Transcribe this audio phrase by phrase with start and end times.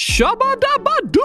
[0.00, 1.24] Shabadabadoo!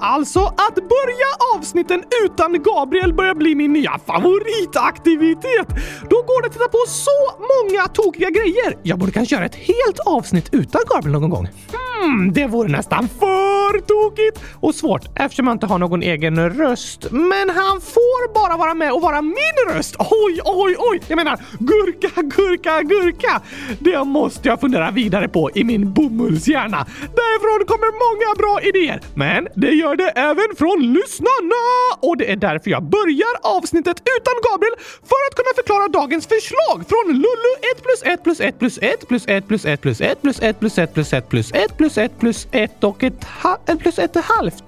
[0.00, 1.26] Alltså, att börja
[1.56, 5.68] avsnitten utan Gabriel börjar bli min nya favoritaktivitet.
[6.10, 8.78] Då går det att titta på så många tokiga grejer.
[8.82, 11.46] Jag borde kanske göra ett helt avsnitt utan Gabriel någon gång.
[11.46, 11.89] Hmm.
[12.04, 17.06] Mm, det vore nästan för tokigt och svårt eftersom jag inte har någon egen röst.
[17.10, 19.96] Men han får bara vara med och vara min röst.
[19.98, 21.00] Oj, oj, oj!
[21.08, 23.40] Jag menar gurka, gurka, gurka.
[23.78, 26.86] Det måste jag fundera vidare på i min bomullshjärna.
[27.00, 31.64] Därifrån kommer många bra idéer, men det gör det även från lyssnarna!
[32.00, 34.74] Och det är därför jag börjar avsnittet utan Gabriel
[35.10, 39.08] för att kunna förklara dagens förslag från Lulu 1 plus 1 plus 1 plus 1
[39.08, 41.89] plus 1 plus 1 plus 1 plus 1 plus 1 plus 1 plus 1 plus
[41.98, 43.26] 1 plus ett och ett
[43.66, 44.64] eh, plus ett och halvt.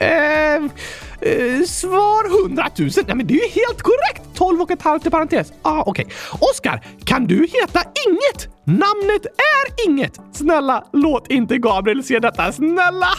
[0.00, 0.54] Eh,
[1.20, 2.90] eh, svar 100 000.
[3.06, 4.22] Nej, men det är ju helt korrekt!
[4.34, 5.52] 12 och ett halvt i parentes.
[5.62, 6.04] Ah, okej.
[6.04, 6.16] Okay.
[6.50, 8.48] Oskar, kan du heta Inget?
[8.64, 10.20] Namnet är Inget.
[10.32, 12.52] Snälla, låt inte Gabriel se detta.
[12.52, 13.08] Snälla!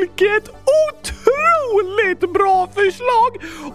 [0.00, 1.17] Vilket otur!
[1.74, 3.30] Otroligt bra förslag!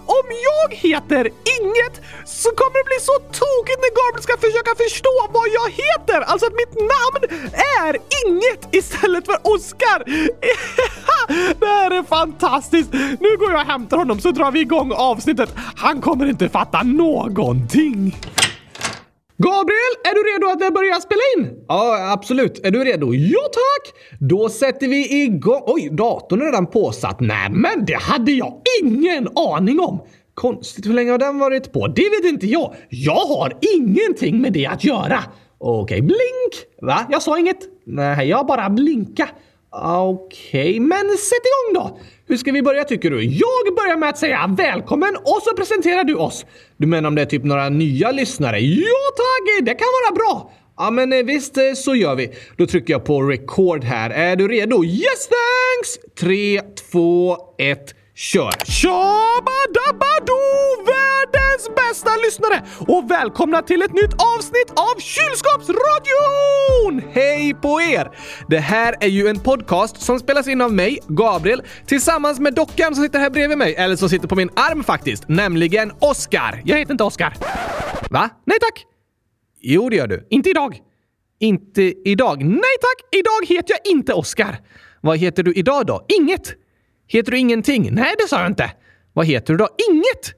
[0.06, 1.24] Om jag heter
[1.58, 6.20] Inget så kommer det bli så tokigt när Gabriel ska försöka förstå vad jag heter.
[6.20, 7.50] Alltså att mitt namn
[7.82, 7.92] är
[8.26, 10.04] Inget istället för Oskar.
[11.60, 12.92] det här är fantastiskt!
[13.20, 15.54] Nu går jag och hämtar honom så drar vi igång avsnittet.
[15.76, 18.16] Han kommer inte fatta någonting.
[19.44, 21.64] Gabriel, är du redo att börja spela in?
[21.68, 22.66] Ja, absolut.
[22.66, 23.14] Är du redo?
[23.14, 23.94] Ja, tack!
[24.20, 25.62] Då sätter vi igång.
[25.66, 27.20] Oj, datorn är redan påsatt.
[27.20, 30.00] Nej, men det hade jag ingen aning om.
[30.34, 31.86] Konstigt, hur länge har den varit på?
[31.86, 32.74] Det vet inte jag.
[32.88, 35.18] Jag har ingenting med det att göra.
[35.58, 36.54] Okej, blink!
[36.80, 37.06] Va?
[37.10, 37.58] Jag sa inget.
[37.86, 39.28] Nej, jag bara blinka.
[39.82, 41.98] Okej, okay, men sätt igång då!
[42.26, 43.24] Hur ska vi börja tycker du?
[43.24, 46.46] Jag börjar med att säga välkommen och så presenterar du oss.
[46.76, 48.60] Du menar om det är typ några nya lyssnare?
[48.60, 50.52] Ja tack, det kan vara bra.
[50.76, 52.30] Ja men eh, visst, eh, så gör vi.
[52.56, 54.10] Då trycker jag på record här.
[54.10, 54.84] Är du redo?
[54.84, 56.14] Yes thanks!
[56.20, 56.60] 3,
[56.92, 58.50] 2, 1 Kör!
[58.64, 60.84] Tjabadabadoo!
[60.86, 62.64] Världens bästa lyssnare!
[62.88, 67.02] Och välkomna till ett nytt avsnitt av Kylskåpsradion!
[67.12, 68.10] Hej på er!
[68.48, 72.94] Det här är ju en podcast som spelas in av mig, Gabriel, tillsammans med dockan
[72.94, 76.62] som sitter här bredvid mig, eller som sitter på min arm faktiskt, nämligen Oskar.
[76.64, 77.34] Jag heter inte Oskar.
[78.10, 78.30] Va?
[78.44, 78.84] Nej tack!
[79.60, 80.26] Jo, det gör du.
[80.30, 80.78] Inte idag.
[81.40, 82.44] Inte idag?
[82.44, 83.08] Nej tack!
[83.12, 84.58] Idag heter jag inte Oskar.
[85.00, 86.04] Vad heter du idag då?
[86.08, 86.54] Inget.
[87.06, 87.94] Heter du ingenting?
[87.94, 88.70] Nej, det sa jag inte.
[89.12, 89.68] Vad heter du då?
[89.90, 90.34] Inget!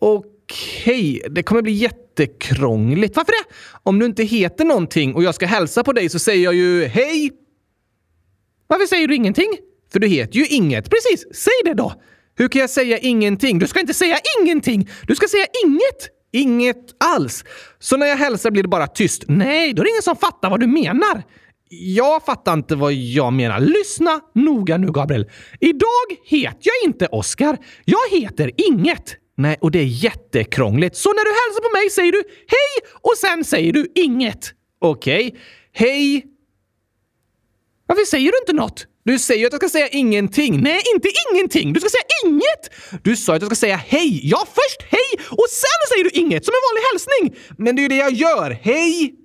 [0.00, 3.16] Okej, det kommer bli jättekrångligt.
[3.16, 3.54] Varför det?
[3.82, 6.84] Om du inte heter någonting och jag ska hälsa på dig så säger jag ju
[6.84, 7.30] hej.
[8.66, 9.48] Varför säger du ingenting?
[9.92, 10.90] För du heter ju inget.
[10.90, 11.92] Precis, säg det då!
[12.36, 13.58] Hur kan jag säga ingenting?
[13.58, 14.88] Du ska inte säga ingenting!
[15.06, 16.16] Du ska säga inget!
[16.32, 17.44] Inget alls.
[17.78, 19.24] Så när jag hälsar blir det bara tyst?
[19.28, 21.22] Nej, då är det ingen som fattar vad du menar.
[21.72, 23.60] Jag fattar inte vad jag menar.
[23.60, 25.30] Lyssna noga nu, Gabriel.
[25.60, 27.58] Idag heter jag inte Oskar.
[27.84, 29.16] Jag heter Inget.
[29.36, 30.96] Nej, och det är jättekrångligt.
[30.96, 34.52] Så när du hälsar på mig säger du hej och sen säger du inget.
[34.80, 35.26] Okej.
[35.26, 35.40] Okay.
[35.72, 36.24] Hej.
[37.86, 38.86] Varför säger du inte något?
[39.04, 40.60] Du säger att jag ska säga ingenting.
[40.62, 41.72] Nej, inte ingenting.
[41.72, 42.70] Du ska säga inget.
[43.04, 44.20] Du sa att jag ska säga hej.
[44.22, 47.54] Ja, först hej och sen säger du inget som en vanlig hälsning.
[47.58, 48.50] Men det är ju det jag gör.
[48.62, 49.19] Hej!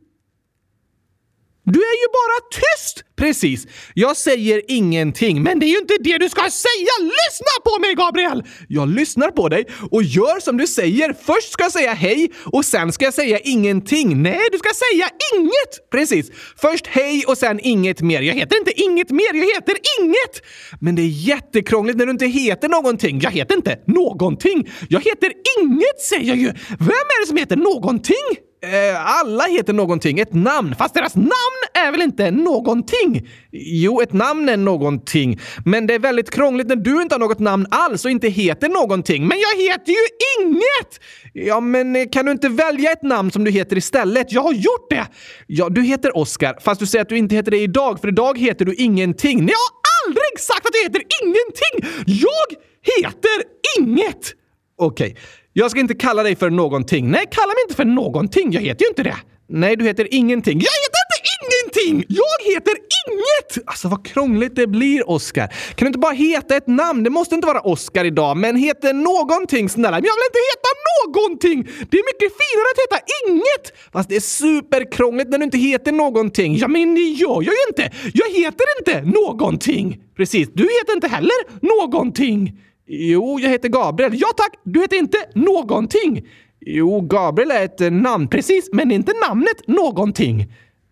[1.65, 3.03] Du är ju bara tyst!
[3.17, 3.67] Precis.
[3.93, 5.43] Jag säger ingenting.
[5.43, 6.93] Men det är ju inte det du ska säga!
[7.01, 8.43] Lyssna på mig, Gabriel!
[8.67, 11.15] Jag lyssnar på dig och gör som du säger.
[11.25, 14.21] Först ska jag säga hej och sen ska jag säga ingenting.
[14.21, 15.91] Nej, du ska säga inget!
[15.91, 16.31] Precis.
[16.57, 18.21] Först hej och sen inget mer.
[18.21, 20.41] Jag heter inte inget mer, jag heter inget!
[20.81, 23.19] Men det är jättekrångligt när du inte heter någonting.
[23.19, 24.69] Jag heter inte någonting.
[24.89, 26.47] Jag heter inget, säger jag ju.
[26.79, 28.45] Vem är det som heter någonting?
[28.73, 30.75] Eh, alla heter någonting, ett namn.
[30.75, 33.29] Fast deras namn är väl inte någonting?
[33.51, 35.39] Jo, ett namn är någonting.
[35.65, 38.69] Men det är väldigt krångligt när du inte har något namn alls och inte heter
[38.69, 39.27] någonting.
[39.27, 39.97] Men jag heter ju
[40.39, 40.99] inget!
[41.33, 44.31] Ja, men eh, kan du inte välja ett namn som du heter istället?
[44.31, 45.07] Jag har gjort det!
[45.47, 48.39] Ja, du heter Oskar, fast du säger att du inte heter det idag, för idag
[48.39, 49.39] heter du ingenting.
[49.39, 52.05] Jag har aldrig sagt att jag heter ingenting!
[52.05, 52.57] Jag
[52.95, 53.43] heter
[53.79, 54.33] inget!
[54.77, 55.11] Okej.
[55.11, 55.21] Okay.
[55.57, 57.11] Jag ska inte kalla dig för någonting.
[57.11, 58.51] Nej, kalla mig inte för någonting.
[58.51, 59.17] Jag heter ju inte det.
[59.47, 60.59] Nej, du heter ingenting.
[60.59, 62.05] Jag heter inte ingenting!
[62.07, 63.67] Jag heter inget!
[63.67, 65.47] Alltså vad krångligt det blir, Oscar.
[65.47, 67.03] Kan du inte bara heta ett namn?
[67.03, 69.97] Det måste inte vara Oscar idag, men heter någonting snälla.
[69.97, 71.87] Men jag vill inte heta någonting!
[71.89, 73.91] Det är mycket finare att heta inget!
[73.93, 76.57] Fast det är superkrångligt när du inte heter någonting.
[76.57, 77.91] Ja, men det gör jag ju inte!
[78.13, 79.97] Jag heter inte någonting!
[80.17, 82.61] Precis, du heter inte heller någonting.
[82.87, 84.11] Jo, jag heter Gabriel.
[84.15, 86.27] Ja tack, du heter inte någonting.
[86.59, 88.27] Jo, Gabriel är ett namn.
[88.27, 90.41] Precis, men inte namnet någonting.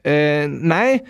[0.03, 1.07] Eh, nej.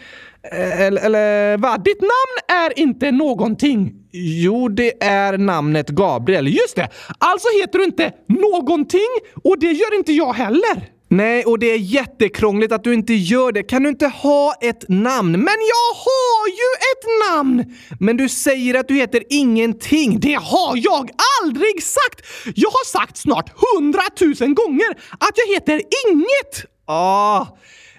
[0.52, 1.78] Eh, eller, eller va?
[1.78, 3.94] Ditt namn är inte någonting.
[4.12, 6.48] Jo, det är namnet Gabriel.
[6.48, 6.90] Just det!
[7.18, 9.10] Alltså heter du inte någonting
[9.44, 10.90] och det gör inte jag heller.
[11.16, 13.64] Nej, och det är jättekrångligt att du inte gör det.
[13.64, 15.32] Kan du inte ha ett namn?
[15.32, 17.76] Men jag har ju ett namn!
[18.00, 20.20] Men du säger att du heter ingenting.
[20.20, 21.10] Det har jag
[21.44, 22.26] aldrig sagt!
[22.56, 24.90] Jag har sagt snart hundratusen gånger
[25.20, 26.66] att jag heter inget!
[26.86, 27.46] Ah,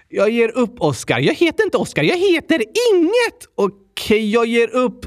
[0.09, 1.19] jag ger upp, Oskar.
[1.19, 2.63] Jag heter inte Oskar, jag heter
[2.93, 3.49] inget!
[3.57, 3.77] Okej,
[4.17, 5.07] okay, jag ger upp.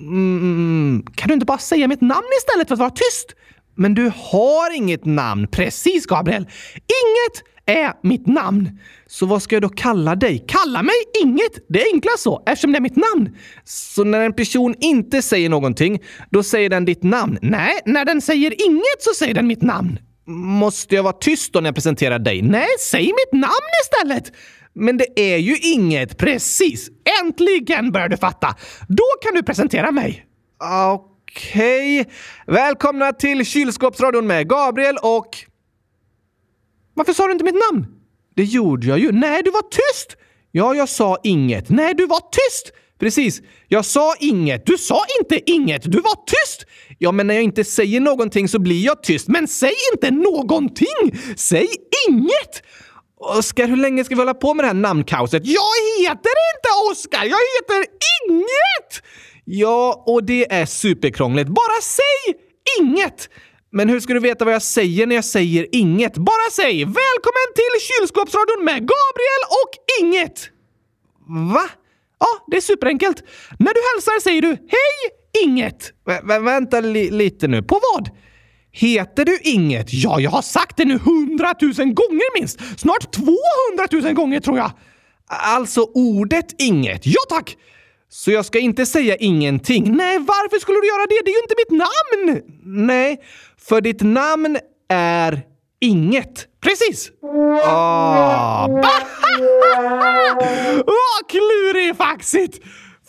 [0.00, 3.34] Mm, mm, mm, kan du inte bara säga mitt namn istället för att vara tyst?
[3.78, 5.46] Men du har inget namn.
[5.52, 6.42] Precis, Gabriel.
[6.74, 8.78] Inget är mitt namn.
[9.06, 10.44] Så vad ska jag då kalla dig?
[10.48, 11.66] Kalla mig inget!
[11.68, 13.36] Det är enklast så, eftersom det är mitt namn.
[13.64, 17.38] Så när en person inte säger någonting, då säger den ditt namn?
[17.42, 19.98] Nej, när den säger inget så säger den mitt namn.
[20.60, 22.42] Måste jag vara tyst då när jag presenterar dig?
[22.42, 24.32] Nej, säg mitt namn istället!
[24.74, 26.18] Men det är ju inget.
[26.18, 26.88] Precis!
[27.22, 28.54] Äntligen börjar du fatta.
[28.88, 30.26] Då kan du presentera mig.
[30.60, 31.07] Okej.
[31.28, 32.00] Okej.
[32.00, 32.12] Okay.
[32.46, 35.28] Välkomna till Kylskåpsradion med Gabriel och...
[36.94, 37.86] Varför sa du inte mitt namn?
[38.36, 39.12] Det gjorde jag ju.
[39.12, 40.16] Nej, du var tyst!
[40.52, 41.68] Ja, jag sa inget.
[41.68, 42.72] Nej, du var tyst!
[43.00, 43.42] Precis.
[43.68, 44.66] Jag sa inget.
[44.66, 45.82] Du sa inte inget.
[45.82, 46.66] Du var tyst!
[46.98, 49.28] Ja, men när jag inte säger någonting så blir jag tyst.
[49.28, 51.20] Men säg inte någonting!
[51.36, 51.68] Säg
[52.08, 52.62] inget!
[53.20, 55.46] Oskar, hur länge ska vi hålla på med det här namnkaoset?
[55.46, 57.24] Jag heter inte Oskar!
[57.24, 57.86] Jag heter
[58.28, 59.02] inget!
[59.50, 61.48] Ja, och det är superkrångligt.
[61.48, 62.36] Bara säg
[62.80, 63.28] inget!
[63.72, 66.16] Men hur ska du veta vad jag säger när jag säger inget?
[66.16, 70.50] Bara säg “Välkommen till kylskåpsradion med Gabriel och inget”!
[71.54, 71.68] Va?
[72.20, 73.22] Ja, det är superenkelt.
[73.58, 75.92] När du hälsar säger du “Hej, inget”.
[76.24, 77.62] Vä vänta li lite nu.
[77.62, 78.10] På vad?
[78.72, 79.86] Heter du inget?
[79.92, 82.80] Ja, jag har sagt det nu hundratusen gånger minst!
[82.80, 84.70] Snart tvåhundratusen gånger tror jag!
[85.28, 87.06] Alltså ordet inget?
[87.06, 87.56] Ja tack!
[88.10, 89.96] Så jag ska inte säga ingenting?
[89.96, 91.20] Nej, varför skulle du göra det?
[91.24, 92.42] Det är ju inte mitt namn!
[92.86, 93.20] Nej,
[93.68, 94.58] för ditt namn
[94.88, 95.42] är
[95.80, 96.46] inget.
[96.62, 97.10] Precis!
[97.64, 98.66] Ah.
[100.86, 102.64] Vad klurifaxigt!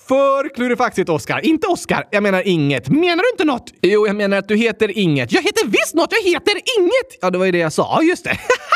[0.07, 1.45] För klurifaxigt, Oskar.
[1.45, 2.89] Inte Oskar, jag menar inget.
[2.89, 3.73] Menar du inte något?
[3.81, 5.31] Jo, jag menar att du heter inget.
[5.31, 7.17] Jag heter visst något, jag heter inget!
[7.21, 7.97] Ja, det var ju det jag sa.
[7.97, 8.37] Ja, just det.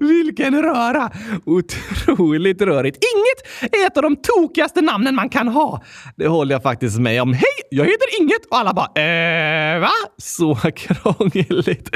[0.00, 1.10] Vilken röra!
[1.46, 2.98] Otroligt rörigt.
[3.14, 5.82] Inget är ett av de tokigaste namnen man kan ha.
[6.16, 7.32] Det håller jag faktiskt med om.
[7.32, 8.46] Hej, jag heter Inget!
[8.50, 9.90] Och alla bara eh, va?
[10.18, 11.90] Så krångligt.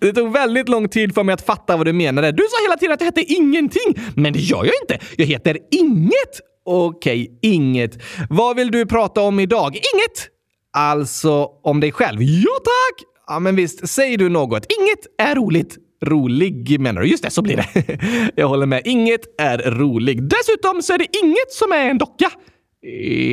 [0.00, 2.32] Det tog väldigt lång tid för mig att fatta vad du menade.
[2.32, 5.06] Du sa hela tiden att jag hette ingenting, men det gör jag inte.
[5.16, 6.40] Jag heter Inget!
[6.66, 8.02] Okej, okay, inget.
[8.30, 9.74] Vad vill du prata om idag?
[9.74, 10.28] Inget!
[10.72, 12.22] Alltså, om dig själv?
[12.22, 13.08] Ja, tack!
[13.26, 13.88] Ja, men visst.
[13.88, 14.66] Säger du något?
[14.80, 15.76] Inget är roligt.
[16.02, 17.08] Rolig menar du?
[17.08, 17.98] Just det, så blir det.
[18.36, 18.82] Jag håller med.
[18.84, 20.22] Inget är rolig.
[20.22, 22.30] Dessutom så är det inget som är en docka.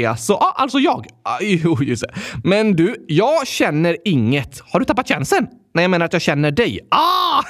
[0.01, 1.05] Jaså, ja, alltså jag.
[1.41, 2.13] Jo, just det.
[2.43, 4.61] Men du, jag känner inget.
[4.71, 5.47] Har du tappat chansen?
[5.73, 6.79] Nej, jag menar att jag känner dig.
[6.91, 7.43] Ah!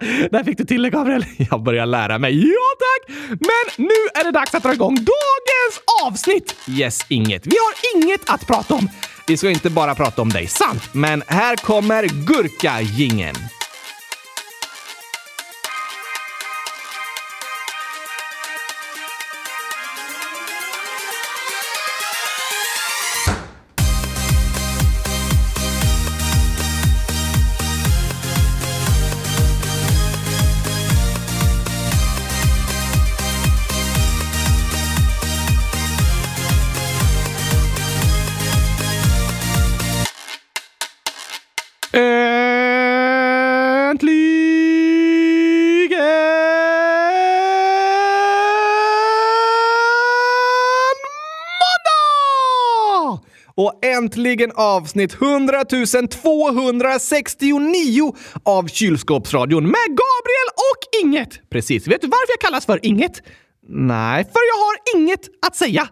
[0.30, 1.24] Där fick du till det, Gabriel.
[1.50, 2.48] Jag börjar lära mig.
[2.48, 3.16] Ja, tack!
[3.28, 6.56] Men nu är det dags att dra igång dagens avsnitt!
[6.68, 7.46] Yes, inget.
[7.46, 8.88] Vi har inget att prata om.
[9.26, 10.46] Vi ska inte bara prata om dig.
[10.46, 10.94] Sant!
[10.94, 13.34] Men här kommer gurkagingen.
[53.58, 55.64] Och äntligen avsnitt 100
[56.10, 61.50] 269 av Kylskåpsradion med Gabriel och Inget.
[61.50, 61.88] Precis.
[61.88, 63.22] Vet du varför jag kallas för Inget?
[63.70, 64.24] Nej.
[64.24, 65.88] För jag har inget att säga.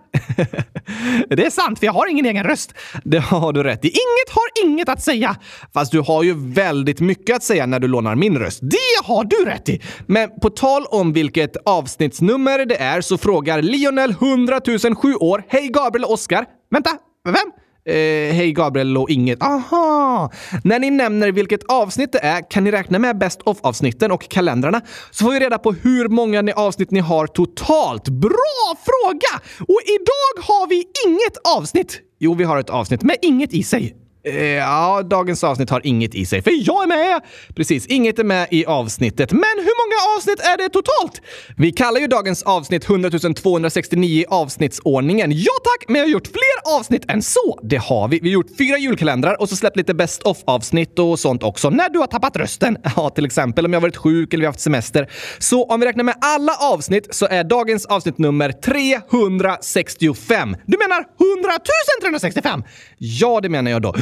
[1.28, 2.74] det är sant, för jag har ingen egen röst.
[3.04, 3.88] Det har du rätt i.
[3.88, 5.36] Inget har inget att säga.
[5.74, 8.58] Fast du har ju väldigt mycket att säga när du lånar min röst.
[8.62, 9.82] Det har du rätt i.
[10.06, 14.60] Men på tal om vilket avsnittsnummer det är så frågar Lionel 100
[15.00, 16.44] 007 år Hej Gabriel och Oskar.
[16.70, 16.90] Vänta,
[17.32, 17.52] vem?
[17.88, 19.42] Eh, Hej Gabriel och inget.
[19.42, 20.30] Aha!
[20.64, 24.80] När ni nämner vilket avsnitt det är kan ni räkna med Best of-avsnitten och kalendrarna
[25.10, 28.08] så får vi reda på hur många ni avsnitt ni har totalt.
[28.08, 29.44] Bra fråga!
[29.60, 32.00] Och idag har vi inget avsnitt.
[32.18, 34.05] Jo, vi har ett avsnitt med inget i sig.
[34.26, 37.20] Eh, ja, dagens avsnitt har inget i sig, för jag är med!
[37.54, 39.32] Precis, inget är med i avsnittet.
[39.32, 41.22] Men hur många avsnitt är det totalt?
[41.56, 45.32] Vi kallar ju dagens avsnitt 100 269 avsnittsordningen.
[45.32, 47.60] Ja tack, men jag har gjort fler avsnitt än så.
[47.62, 48.18] Det har vi.
[48.22, 51.70] Vi har gjort fyra julkalendrar och så släppt lite best of-avsnitt och sånt också.
[51.70, 52.76] När du har tappat rösten.
[52.96, 55.10] Ja, till exempel om jag varit sjuk eller vi haft semester.
[55.38, 60.56] Så om vi räknar med alla avsnitt så är dagens avsnitt nummer 365.
[60.66, 61.58] Du menar 100
[62.02, 62.62] 365?
[62.98, 63.94] Ja, det menar jag då.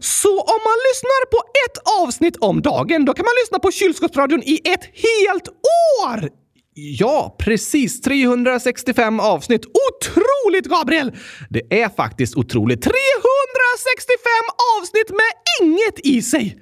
[0.00, 4.42] Så om man lyssnar på ett avsnitt om dagen, då kan man lyssna på kylskåpsradion
[4.42, 6.28] i ett helt år!
[6.74, 8.00] Ja, precis.
[8.00, 9.64] 365 avsnitt.
[9.66, 11.12] Otroligt, Gabriel!
[11.50, 12.82] Det är faktiskt otroligt.
[12.82, 12.94] 365
[14.78, 16.58] avsnitt med inget i sig!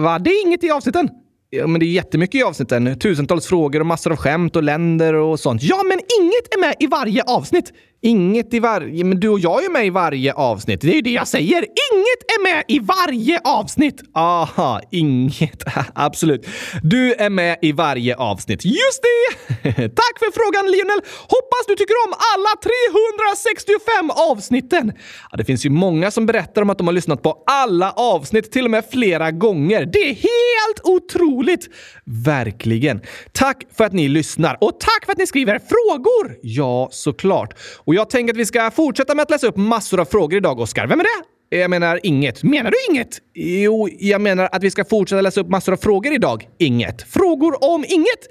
[0.00, 0.18] Va?
[0.18, 1.08] Det är inget i avsnitten?
[1.50, 2.98] Ja, men det är jättemycket i avsnitten.
[2.98, 5.62] Tusentals frågor och massor av skämt och länder och sånt.
[5.62, 7.72] Ja, men inget är med i varje avsnitt.
[8.00, 9.04] Inget i varje...
[9.04, 10.80] Men du och jag är ju med i varje avsnitt.
[10.80, 11.56] Det är ju det jag säger.
[11.56, 14.02] Inget är med i varje avsnitt.
[14.14, 15.62] Aha, inget.
[15.94, 16.46] Absolut.
[16.82, 18.64] Du är med i varje avsnitt.
[18.64, 19.72] Just det!
[19.72, 21.00] Tack för frågan Lionel.
[21.20, 24.92] Hoppas du tycker om alla 365 avsnitten.
[25.30, 28.52] Ja, det finns ju många som berättar om att de har lyssnat på alla avsnitt,
[28.52, 29.86] till och med flera gånger.
[29.86, 31.68] Det är helt otroligt!
[32.04, 33.00] Verkligen.
[33.32, 36.36] Tack för att ni lyssnar och tack för att ni skriver frågor.
[36.42, 37.54] Ja, såklart.
[37.88, 40.60] Och jag tänker att vi ska fortsätta med att läsa upp massor av frågor idag,
[40.60, 40.86] Oskar.
[40.86, 41.58] Vem är det?
[41.58, 42.42] Jag menar inget.
[42.42, 43.18] Menar du inget?
[43.34, 46.48] Jo, jag menar att vi ska fortsätta läsa upp massor av frågor idag.
[46.58, 47.02] Inget.
[47.02, 48.28] Frågor om inget?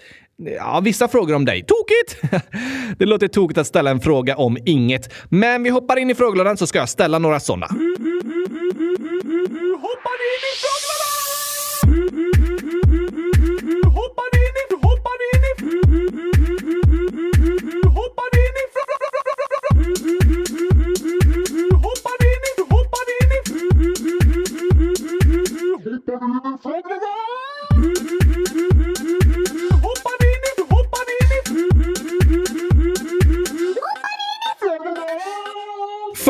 [0.58, 1.66] Ja, vissa frågor om dig.
[1.66, 2.42] Tokigt!
[3.00, 5.14] Det låter tokigt att ställa en fråga om inget.
[5.30, 7.66] Men vi hoppar in i frågelådan så ska jag ställa några sådana.
[7.66, 7.88] Hoppar
[10.24, 11.17] in i frågelådan!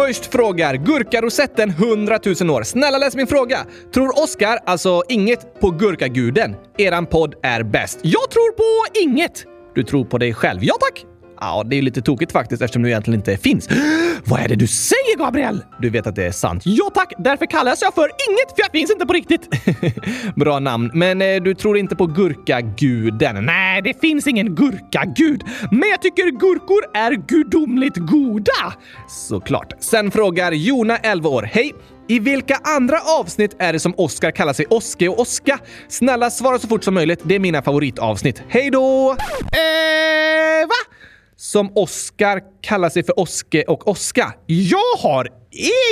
[0.10, 0.18] I...
[0.18, 2.64] Först frågar Gurkarosetten 100 000 år.
[2.64, 3.58] Snälla läs min fråga.
[3.94, 6.56] Tror Oskar, alltså inget, på gurkaguden?
[6.78, 8.00] Eran podd är bäst.
[8.02, 9.46] Jag tror på inget.
[9.76, 10.60] Du tror på dig själv?
[10.64, 11.06] Ja tack.
[11.42, 13.70] Ja, det är lite tokigt faktiskt eftersom du egentligen inte finns.
[14.26, 15.64] Vad är det du säger, Gabriel?
[15.82, 16.64] Du vet att det är sant.
[16.66, 19.50] Ja tack, därför kallas jag för inget för jag finns inte på riktigt.
[20.36, 23.46] Bra namn, men eh, du tror inte på gurkaguden?
[23.46, 28.74] Nej, det finns ingen gurkagud, men jag tycker gurkor är gudomligt goda.
[29.08, 29.74] Såklart.
[29.80, 31.44] Sen frågar Jona, 11 år.
[31.44, 31.74] Hej!
[32.10, 35.60] I vilka andra avsnitt är det som Oscar kallar sig Oske och Oska?
[35.88, 37.20] Snälla svara så fort som möjligt.
[37.24, 38.44] Det är mina favoritavsnitt.
[38.50, 39.12] Hej då!
[39.12, 40.97] Eh, va?
[41.40, 44.34] Som Oscar kallar sig för Oske och Oska.
[44.46, 45.28] Jag har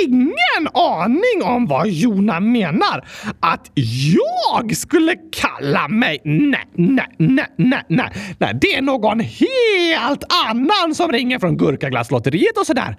[0.02, 3.08] ingen aning om vad Jona menar.
[3.40, 6.20] Att jag skulle kalla mig...
[6.24, 8.12] Nej, nej, nej, nej, nej.
[8.38, 12.96] nej det är någon helt annan som ringer från Gurkaglasslotteriet och sådär.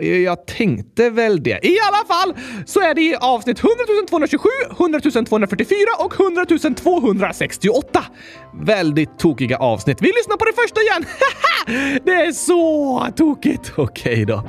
[0.00, 1.66] Jag tänkte väl det.
[1.66, 2.34] I alla fall
[2.66, 3.74] så är det i avsnitt 100
[4.08, 8.04] 227, 100 244 och 100 268.
[8.64, 9.98] Väldigt tokiga avsnitt.
[10.00, 11.04] Vi lyssnar på det första igen.
[12.04, 13.72] det är så tokigt.
[13.76, 14.44] Okej okay då.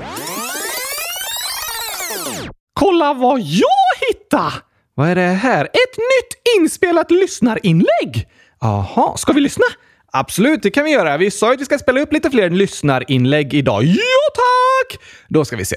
[2.79, 4.51] Kolla vad jag hittade!
[4.95, 5.63] Vad är det här?
[5.65, 8.27] Ett nytt inspelat lyssnarinlägg!
[8.61, 9.65] Jaha, ska vi lyssna?
[10.11, 11.17] Absolut, det kan vi göra.
[11.17, 13.83] Vi sa ju att vi ska spela upp lite fler lyssnarinlägg idag.
[13.83, 15.01] Ja, tack!
[15.27, 15.75] Då ska vi se.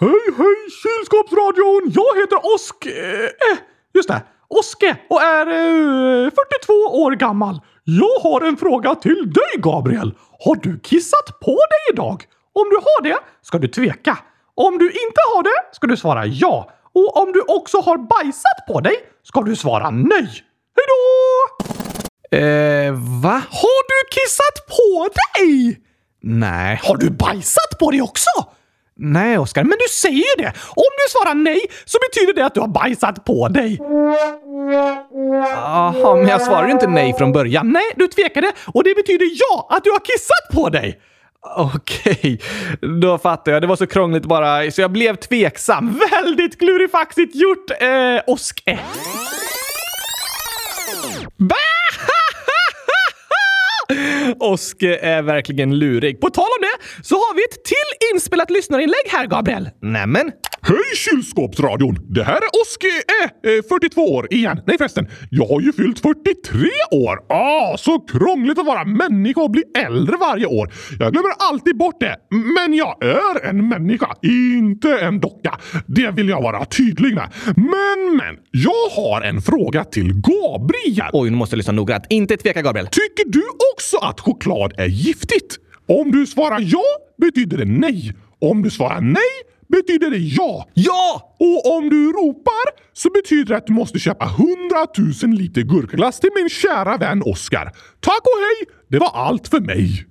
[0.00, 1.92] Hej, hej, kylskåpsradion!
[1.94, 2.86] Jag heter Osk...
[2.86, 3.58] Eh, eh
[3.94, 4.22] just det.
[4.48, 7.60] Oske och är eh, 42 år gammal.
[7.84, 10.14] Jag har en fråga till dig, Gabriel.
[10.44, 12.24] Har du kissat på dig idag?
[12.52, 14.18] Om du har det ska du tveka.
[14.54, 16.70] Om du inte har det ska du svara ja.
[16.94, 20.28] Och om du också har bajsat på dig ska du svara nej.
[20.76, 22.36] Hej då!
[22.36, 22.92] Eh,
[23.22, 23.42] va?
[23.50, 25.80] Har du kissat på dig?
[26.22, 26.80] Nej.
[26.82, 28.30] Har du bajsat på dig också?
[28.96, 30.52] Nej, Oskar, men du säger ju det!
[30.68, 33.78] Om du svarar nej så betyder det att du har bajsat på dig.
[35.40, 37.72] Jaha, men jag svarar ju inte nej från början.
[37.72, 41.00] Nej, du tvekade och det betyder ja, att du har kissat på dig.
[41.56, 42.40] Okej,
[43.00, 43.62] då fattar jag.
[43.62, 46.00] Det var så krångligt bara, så jag blev tveksam.
[46.10, 48.78] Väldigt klurifaxigt gjort, eh, Oske.
[51.36, 51.54] Bä!
[54.38, 56.20] Oske är verkligen lurig.
[56.20, 59.70] På tal om det så har vi ett till inspelat lyssnarinlägg här, Gabriel.
[59.80, 60.32] Nämen.
[60.66, 61.98] Hej kylskåpsradion!
[62.08, 62.88] Det här är Oskar
[63.58, 64.60] äh, 42 år igen.
[64.66, 67.18] Nej förresten, jag har ju fyllt 43 år.
[67.28, 70.72] Ah, så krångligt att vara människa och bli äldre varje år.
[70.98, 72.16] Jag glömmer alltid bort det.
[72.30, 75.58] Men jag är en människa, inte en docka.
[75.86, 77.32] Det vill jag vara tydlig med.
[77.56, 81.10] Men, men, jag har en fråga till Gabriel.
[81.12, 82.04] Oj, nu måste jag lyssna noggrant.
[82.10, 82.86] Inte tveka, Gabriel.
[82.86, 83.42] Tycker du
[83.74, 85.58] också att choklad är giftigt?
[85.88, 86.84] Om du svarar ja
[87.20, 88.12] betyder det nej.
[88.40, 90.68] Om du svarar nej betyder det ja.
[90.74, 91.34] Ja!
[91.38, 94.46] Och om du ropar så betyder det att du måste köpa 100
[95.22, 97.64] 000 liter gurkaglass till min kära vän Oskar.
[98.00, 98.58] Tack och hej!
[98.88, 100.06] Det var allt för mig.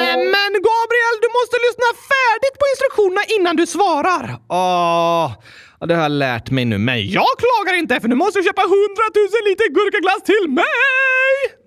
[0.00, 4.24] Nämen Gabriel, du måste lyssna färdigt på instruktionerna innan du svarar.
[4.48, 5.32] Åh,
[5.86, 6.78] det har jag lärt mig nu.
[6.78, 8.74] Men jag klagar inte för nu måste du köpa 100
[9.14, 10.64] 000 liter gurkaglass till mig!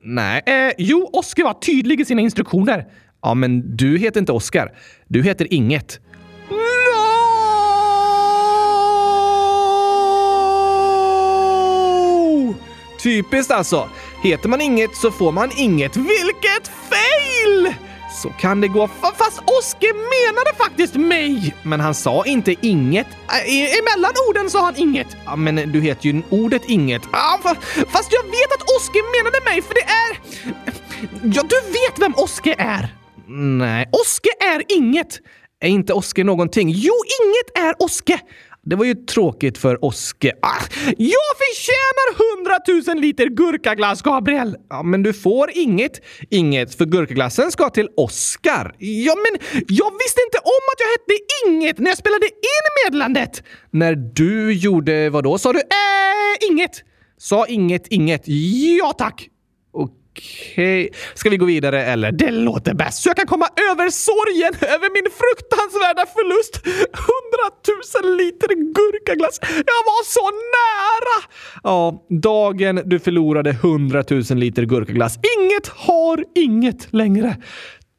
[0.04, 0.44] Nej.
[0.46, 2.86] Eh, jo, Oskar var tydlig i sina instruktioner.
[3.22, 4.72] Ja, men du heter inte Oscar.
[5.08, 6.00] Du heter Inget.
[6.50, 6.56] No!
[13.04, 13.90] Typiskt alltså.
[14.24, 15.96] Heter man inget så får man inget.
[15.98, 17.74] Vilket fail!
[18.24, 18.88] Så kan det gå.
[18.88, 21.56] Fast Oskar menade faktiskt mig.
[21.64, 23.08] Men han sa inte inget.
[23.46, 25.08] E emellan orden sa han inget.
[25.26, 27.02] Ja, men du heter ju ordet inget.
[27.12, 27.40] Ja,
[27.90, 30.18] fast jag vet att Oskar menade mig för det är...
[31.36, 32.88] Ja, du vet vem Oskar är.
[33.30, 33.90] Nej.
[33.92, 35.20] Oske är inget.
[35.60, 36.70] Är inte Oske någonting?
[36.70, 38.20] Jo, inget är Oske!
[38.64, 40.34] Det var ju tråkigt för Oske.
[40.42, 40.64] Ah,
[40.98, 44.56] jag förtjänar hundratusen liter gurkaglass, Gabriel!
[44.70, 45.92] Ja, men du får inget.
[46.30, 48.76] Inget, för gurkaglassen ska till Oskar.
[48.78, 51.18] Ja, men jag visste inte om att jag hette
[51.48, 53.44] Inget när jag spelade in meddelandet.
[53.72, 55.60] När du gjorde vad då, sa du?
[55.60, 56.84] Äh, inget.
[57.18, 58.22] Sa inget, inget.
[58.80, 59.30] Ja, tack.
[60.18, 60.90] Okej.
[61.14, 62.12] Ska vi gå vidare eller?
[62.12, 66.62] Det låter bäst så jag kan komma över sorgen över min fruktansvärda förlust.
[67.08, 69.40] Hundratusen liter gurkaglass.
[69.42, 70.26] Jag var så
[70.58, 71.34] nära!
[71.64, 75.20] Ja, dagen du förlorade hundratusen liter gurkaglass.
[75.40, 77.38] Inget har inget längre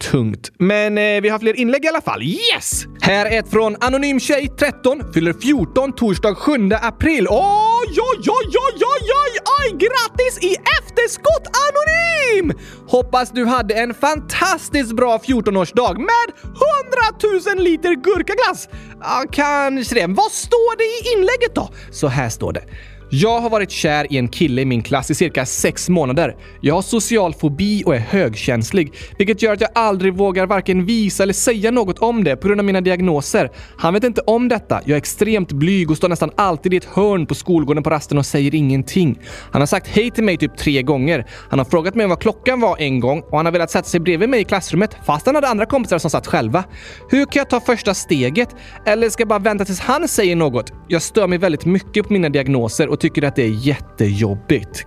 [0.05, 0.53] tungt.
[0.59, 2.23] Men eh, vi har fler inlägg i alla fall.
[2.23, 2.85] Yes!
[3.01, 6.53] Här är ett från Anonym Tjej 13, fyller 14 torsdag 7
[6.83, 7.27] april.
[7.31, 9.71] Oj, oj, oj, oj, oj, oj, oj!
[9.71, 12.59] Grattis i efterskott Anonym!
[12.89, 18.69] Hoppas du hade en fantastiskt bra 14-årsdag med 100 000 liter gurkaglass.
[19.01, 20.07] Ja, kanske det.
[20.07, 21.69] Vad står det i inlägget då?
[21.91, 22.63] Så här står det.
[23.11, 26.37] Jag har varit kär i en kille i min klass i cirka sex månader.
[26.61, 31.23] Jag har social fobi och är högkänslig, vilket gör att jag aldrig vågar varken visa
[31.23, 33.51] eller säga något om det på grund av mina diagnoser.
[33.79, 34.81] Han vet inte om detta.
[34.85, 38.19] Jag är extremt blyg och står nästan alltid i ett hörn på skolgården på rasten
[38.19, 39.19] och säger ingenting.
[39.53, 41.27] Han har sagt hej till mig typ tre gånger.
[41.51, 44.01] Han har frågat mig vad klockan var en gång och han har velat sätta sig
[44.01, 46.65] bredvid mig i klassrummet fast han hade andra kompisar som satt själva.
[47.11, 48.49] Hur kan jag ta första steget?
[48.87, 50.73] Eller ska jag bara vänta tills han säger något?
[50.89, 54.87] Jag stör mig väldigt mycket på mina diagnoser och tycker att det är jättejobbigt.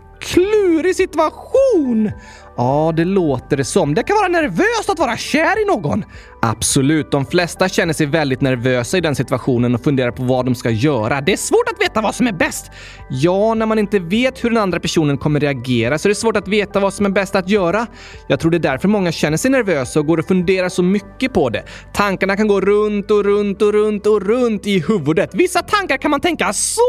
[0.72, 2.12] Klurig situation!
[2.58, 3.94] Ja, det låter det som.
[3.94, 6.06] Det kan vara nervöst att vara kär i någon.
[6.42, 7.12] Absolut.
[7.12, 10.70] De flesta känner sig väldigt nervösa i den situationen och funderar på vad de ska
[10.70, 11.22] göra.
[11.22, 12.72] Det är svårt att veta vad som är bäst.
[13.10, 16.38] Ja, när man inte vet hur den andra personen kommer reagera så är det svårt
[16.38, 17.88] att veta vad som är bäst att göra.
[18.28, 21.34] Jag tror det är därför många känner sig nervösa och går och funderar så mycket
[21.34, 21.64] på det.
[21.94, 25.30] Tankarna kan gå runt och runt och runt och runt i huvudet.
[25.34, 26.82] Vissa tankar kan man tänka så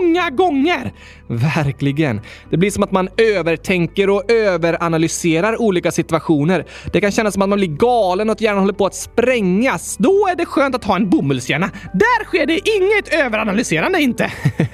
[0.00, 0.92] många gånger.
[1.28, 2.20] Verkligen.
[2.50, 6.66] Det blir som att man övertänker och överanalyserar olika situationer.
[6.92, 9.96] Det kan kännas som att man blir galen och att hjärnan håller på att sprängas.
[9.96, 11.70] Då är det skönt att ha en bomullshjärna.
[11.92, 14.32] Där sker det inget överanalyserande inte.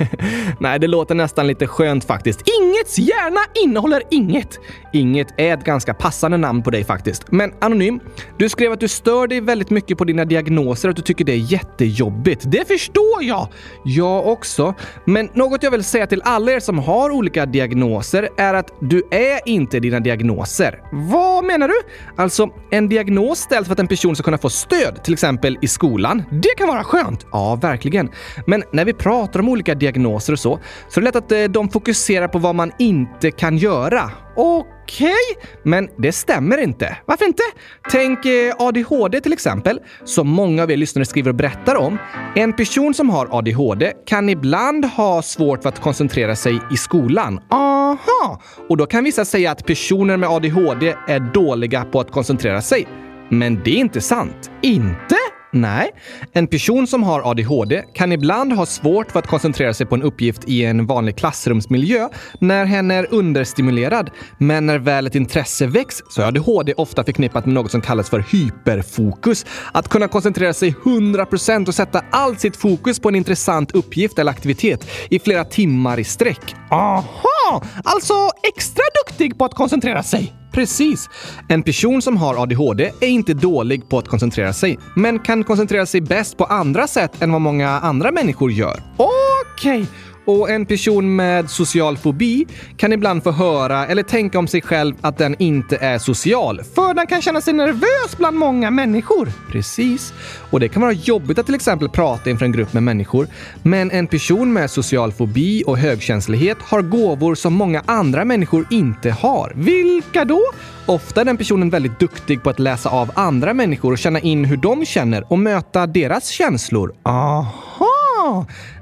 [0.61, 2.43] Nej, det låter nästan lite skönt faktiskt.
[2.61, 4.59] Ingets hjärna innehåller inget.
[4.93, 7.33] Inget är ett ganska passande namn på dig faktiskt.
[7.33, 8.01] Men Anonym,
[8.39, 11.25] du skrev att du stör dig väldigt mycket på dina diagnoser och att du tycker
[11.25, 12.43] det är jättejobbigt.
[12.47, 13.49] Det förstår jag!
[13.85, 14.75] Jag också.
[15.05, 19.03] Men något jag vill säga till alla er som har olika diagnoser är att du
[19.11, 20.83] är inte dina diagnoser.
[20.93, 21.75] Vad menar du?
[22.17, 25.69] Alltså, en diagnos ställs för att en person ska kunna få stöd, till exempel i
[25.69, 26.23] skolan.
[26.31, 27.27] Det kan vara skönt!
[27.33, 28.11] Ja, verkligen.
[28.47, 31.45] Men när vi pratar om olika diagnoser och så, så är det lätt att eh,
[31.45, 34.11] de fokuserar på vad man inte kan göra.
[34.37, 35.49] Okej, okay.
[35.63, 36.97] men det stämmer inte.
[37.07, 37.43] Varför inte?
[37.91, 41.99] Tänk eh, ADHD till exempel, som många av er lyssnare skriver och berättar om.
[42.37, 47.41] En person som har ADHD kan ibland ha svårt för att koncentrera sig i skolan.
[47.51, 48.43] Aha!
[48.69, 52.87] Och då kan vissa säga att personer med ADHD är dåliga på att koncentrera sig.
[53.31, 54.51] Men det är inte sant.
[54.63, 55.17] Inte?
[55.53, 55.91] Nej,
[56.33, 60.03] en person som har ADHD kan ibland ha svårt för att koncentrera sig på en
[60.03, 62.09] uppgift i en vanlig klassrumsmiljö
[62.41, 64.11] när hen är understimulerad.
[64.39, 68.11] Men när väl ett intresse väcks så är ADHD ofta förknippat med något som kallas
[68.11, 69.47] för hyperfokus.
[69.73, 74.31] Att kunna koncentrera sig 100% och sätta allt sitt fokus på en intressant uppgift eller
[74.31, 76.55] aktivitet i flera timmar i sträck.
[76.71, 77.63] Aha!
[77.85, 78.15] Alltså
[78.55, 80.38] extra duktig på att koncentrera sig.
[80.59, 81.11] Precis.
[81.49, 85.87] En person som har ADHD är inte dålig på att koncentrera sig, men kan koncentrera
[85.87, 88.83] sig bäst på andra sätt än vad många andra människor gör.
[88.97, 89.87] Okej.
[90.29, 94.95] Och en person med social fobi kan ibland få höra eller tänka om sig själv
[95.01, 96.61] att den inte är social.
[96.75, 99.33] För den kan känna sig nervös bland många människor.
[99.53, 100.13] Precis.
[100.51, 103.29] Och det kan vara jobbigt att till exempel prata inför en grupp med människor.
[103.63, 109.11] Men en person med social fobi och högkänslighet har gåvor som många andra människor inte
[109.11, 109.53] har.
[109.55, 110.43] Vilka då?
[110.87, 114.45] Ofta är den personen väldigt duktig på att läsa av andra människor och känna in
[114.45, 116.95] hur de känner och möta deras känslor.
[117.03, 117.88] Aha!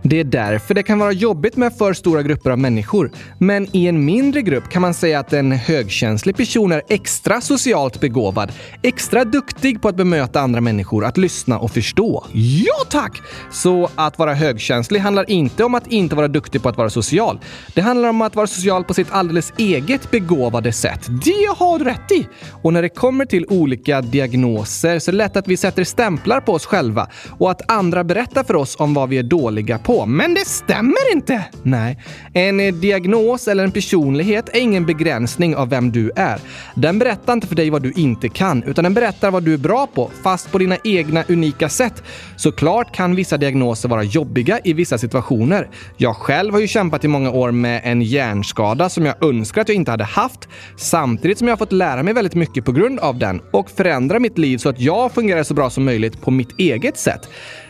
[0.03, 3.11] Det är därför det kan vara jobbigt med för stora grupper av människor.
[3.39, 8.01] Men i en mindre grupp kan man säga att en högkänslig person är extra socialt
[8.01, 12.25] begåvad, extra duktig på att bemöta andra människor, att lyssna och förstå.
[12.33, 13.23] Ja tack!
[13.51, 17.41] Så att vara högkänslig handlar inte om att inte vara duktig på att vara social.
[17.75, 21.07] Det handlar om att vara social på sitt alldeles eget begåvade sätt.
[21.25, 22.29] Det har du rätt i.
[22.63, 26.41] Och när det kommer till olika diagnoser så är det lätt att vi sätter stämplar
[26.41, 30.07] på oss själva och att andra berättar för oss om vad vi är dåliga på.
[30.07, 31.45] Men det stämmer inte!
[31.63, 31.99] Nej,
[32.33, 36.39] en eh, diagnos eller en personlighet är ingen begränsning av vem du är.
[36.75, 39.59] Den berättar inte för dig vad du inte kan, utan den berättar vad du är
[39.59, 42.03] bra på, fast på dina egna unika sätt.
[42.37, 45.69] Såklart kan vissa diagnoser vara jobbiga i vissa situationer.
[45.97, 49.69] Jag själv har ju kämpat i många år med en hjärnskada som jag önskar att
[49.69, 52.99] jag inte hade haft, samtidigt som jag har fått lära mig väldigt mycket på grund
[52.99, 56.31] av den och förändra mitt liv så att jag fungerar så bra som möjligt på
[56.31, 57.29] mitt eget sätt.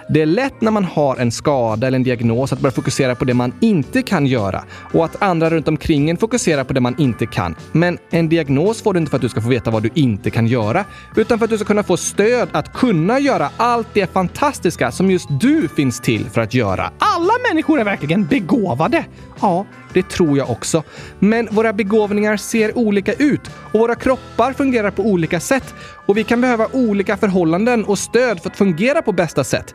[0.08, 3.24] Det är lätt när man har en skada eller en diagnos att börja fokusera på
[3.24, 6.94] det man inte kan göra och att andra runt omkring en fokuserar på det man
[6.98, 7.54] inte kan.
[7.72, 10.30] Men en diagnos får du inte för att du ska få veta vad du inte
[10.30, 10.84] kan göra,
[11.16, 15.10] utan för att du ska kunna få stöd att kunna göra allt det fantastiska som
[15.10, 16.92] just du finns till för att göra.
[16.98, 19.04] Alla människor är verkligen begåvade.
[19.40, 20.82] Ja, det tror jag också.
[21.18, 23.40] Men våra begåvningar ser olika ut
[23.72, 25.74] och våra kroppar fungerar på olika sätt.
[26.06, 29.74] Och vi kan behöva olika förhållanden och stöd för att fungera på bästa sätt.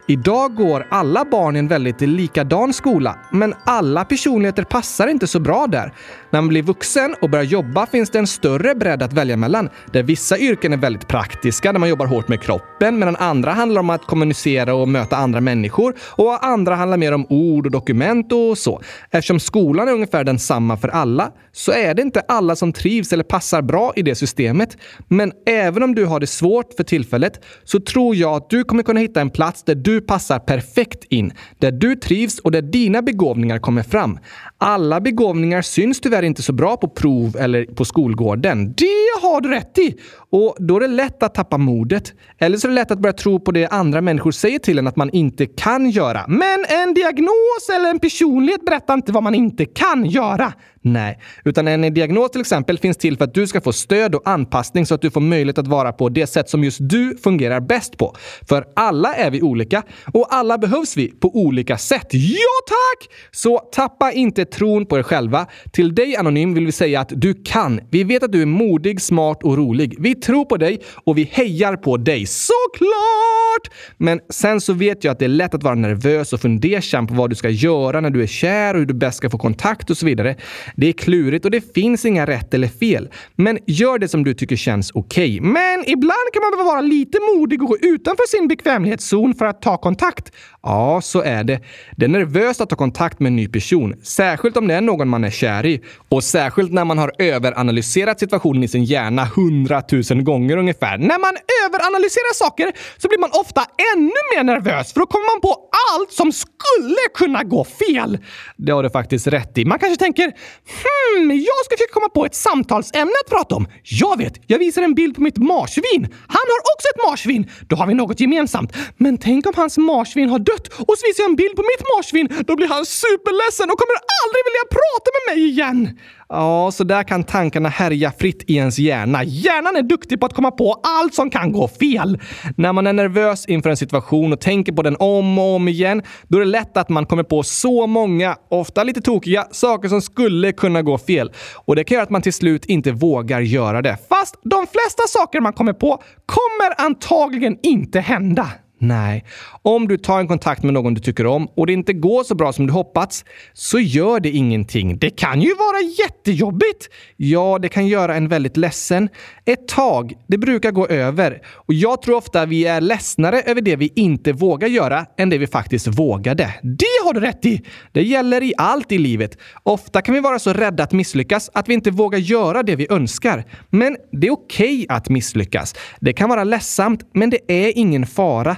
[0.11, 5.39] Idag går alla barn i en väldigt likadan skola, men alla personligheter passar inte så
[5.39, 5.93] bra där.
[6.29, 9.69] När man blir vuxen och börjar jobba finns det en större bredd att välja mellan,
[9.93, 13.79] där vissa yrken är väldigt praktiska, där man jobbar hårt med kroppen, medan andra handlar
[13.79, 18.31] om att kommunicera och möta andra människor och andra handlar mer om ord och dokument
[18.31, 18.81] och så.
[19.11, 23.23] Eftersom skolan är ungefär densamma för alla så är det inte alla som trivs eller
[23.23, 24.77] passar bra i det systemet.
[25.07, 28.83] Men även om du har det svårt för tillfället så tror jag att du kommer
[28.83, 32.61] kunna hitta en plats där du du passar perfekt in, där du trivs och där
[32.61, 34.19] dina begåvningar kommer fram.
[34.63, 38.73] Alla begåvningar syns tyvärr inte så bra på prov eller på skolgården.
[38.73, 39.95] Det har du rätt i!
[40.29, 42.13] Och då är det lätt att tappa modet.
[42.39, 44.87] Eller så är det lätt att börja tro på det andra människor säger till en
[44.87, 46.25] att man inte kan göra.
[46.27, 50.53] Men en diagnos eller en personlighet berättar inte vad man inte kan göra.
[50.83, 54.27] Nej, utan en diagnos till exempel finns till för att du ska få stöd och
[54.27, 57.59] anpassning så att du får möjlighet att vara på det sätt som just du fungerar
[57.59, 58.15] bäst på.
[58.49, 62.07] För alla är vi olika och alla behövs vi på olika sätt.
[62.11, 63.15] Ja tack!
[63.31, 65.47] Så tappa inte tron på er själva.
[65.71, 67.79] Till dig Anonym vill vi säga att du kan.
[67.89, 69.95] Vi vet att du är modig, smart och rolig.
[69.99, 72.25] Vi tror på dig och vi hejar på dig.
[72.25, 73.77] Såklart!
[73.97, 77.13] Men sen så vet jag att det är lätt att vara nervös och fundersam på
[77.13, 79.89] vad du ska göra när du är kär och hur du bäst ska få kontakt
[79.89, 80.35] och så vidare.
[80.75, 83.09] Det är klurigt och det finns inga rätt eller fel.
[83.35, 85.39] Men gör det som du tycker känns okej.
[85.39, 85.51] Okay.
[85.51, 89.61] Men ibland kan man behöva vara lite modig och gå utanför sin bekvämlighetszon för att
[89.61, 90.31] ta kontakt.
[90.63, 91.59] Ja, så är det.
[91.97, 94.81] Det är nervöst att ta kontakt med en ny person, särskilt Särskilt om det är
[94.81, 95.81] någon man är kär i.
[96.09, 100.97] Och särskilt när man har överanalyserat situationen i sin hjärna hundratusen gånger ungefär.
[100.97, 101.33] När man
[101.65, 103.61] överanalyserar saker så blir man ofta
[103.95, 108.17] ännu mer nervös för då kommer man på allt som skulle kunna gå fel.
[108.57, 109.65] Det har du faktiskt rätt i.
[109.65, 113.67] Man kanske tänker hmm, jag ska försöka komma på ett samtalsämne att prata om.
[113.83, 116.03] Jag vet, jag visar en bild på mitt marsvin.
[116.35, 117.49] Han har också ett marsvin.
[117.69, 118.71] Då har vi något gemensamt.
[118.97, 121.83] Men tänk om hans marsvin har dött och så visar jag en bild på mitt
[121.95, 122.27] marsvin.
[122.47, 125.99] Då blir han superledsen och kommer aldrig aldrig vilja prata med mig igen.
[126.29, 129.23] Ja, så där kan tankarna härja fritt i ens hjärna.
[129.23, 132.19] Hjärnan är duktig på att komma på allt som kan gå fel.
[132.57, 136.01] När man är nervös inför en situation och tänker på den om och om igen,
[136.27, 140.01] då är det lätt att man kommer på så många, ofta lite tokiga, saker som
[140.01, 141.31] skulle kunna gå fel.
[141.65, 143.97] Och det kan göra att man till slut inte vågar göra det.
[144.09, 148.47] Fast de flesta saker man kommer på kommer antagligen inte hända.
[148.81, 149.25] Nej.
[149.61, 152.35] Om du tar en kontakt med någon du tycker om och det inte går så
[152.35, 154.97] bra som du hoppats, så gör det ingenting.
[154.97, 156.89] Det kan ju vara jättejobbigt!
[157.17, 159.09] Ja, det kan göra en väldigt ledsen.
[159.45, 161.41] Ett tag, det brukar gå över.
[161.47, 165.37] Och jag tror ofta vi är ledsnare över det vi inte vågar göra än det
[165.37, 166.53] vi faktiskt vågade.
[166.63, 167.61] Det har du rätt i!
[167.91, 169.37] Det gäller i allt i livet.
[169.63, 172.87] Ofta kan vi vara så rädda att misslyckas att vi inte vågar göra det vi
[172.89, 173.45] önskar.
[173.69, 175.75] Men det är okej okay att misslyckas.
[175.99, 178.57] Det kan vara ledsamt, men det är ingen fara.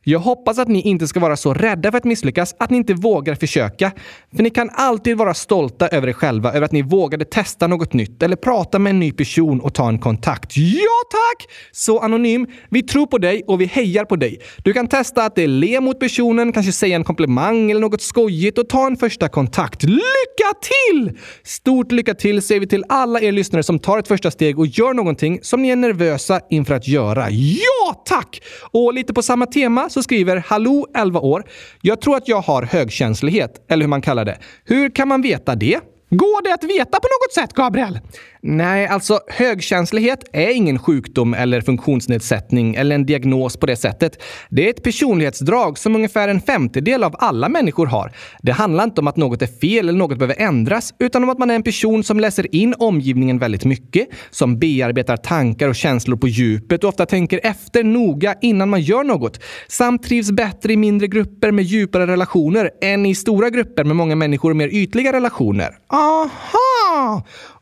[0.03, 2.93] Jag hoppas att ni inte ska vara så rädda för att misslyckas att ni inte
[2.93, 3.91] vågar försöka.
[4.35, 7.93] För ni kan alltid vara stolta över er själva, över att ni vågade testa något
[7.93, 10.57] nytt eller prata med en ny person och ta en kontakt.
[10.57, 11.51] Ja tack!
[11.71, 14.39] Så Anonym, vi tror på dig och vi hejar på dig.
[14.63, 18.69] Du kan testa att le mot personen, kanske säga en komplimang eller något skojigt och
[18.69, 19.83] ta en första kontakt.
[19.83, 21.17] Lycka till!
[21.43, 24.67] Stort lycka till säger vi till alla er lyssnare som tar ett första steg och
[24.67, 27.29] gör någonting som ni är nervösa inför att göra.
[27.29, 28.41] Ja tack!
[28.71, 31.43] Och lite på samma tema så skriver Hallå 11 år.
[31.81, 34.37] Jag tror att jag har högkänslighet, eller hur man kallar det.
[34.65, 35.79] Hur kan man veta det?
[36.09, 37.99] Går det att veta på något sätt, Gabriel?
[38.43, 44.23] Nej, alltså högkänslighet är ingen sjukdom eller funktionsnedsättning eller en diagnos på det sättet.
[44.49, 48.11] Det är ett personlighetsdrag som ungefär en femtedel av alla människor har.
[48.41, 51.39] Det handlar inte om att något är fel eller något behöver ändras, utan om att
[51.39, 56.17] man är en person som läser in omgivningen väldigt mycket, som bearbetar tankar och känslor
[56.17, 60.77] på djupet och ofta tänker efter noga innan man gör något, samt trivs bättre i
[60.77, 65.13] mindre grupper med djupare relationer än i stora grupper med många människor och mer ytliga
[65.13, 65.77] relationer.
[65.87, 66.70] Aha!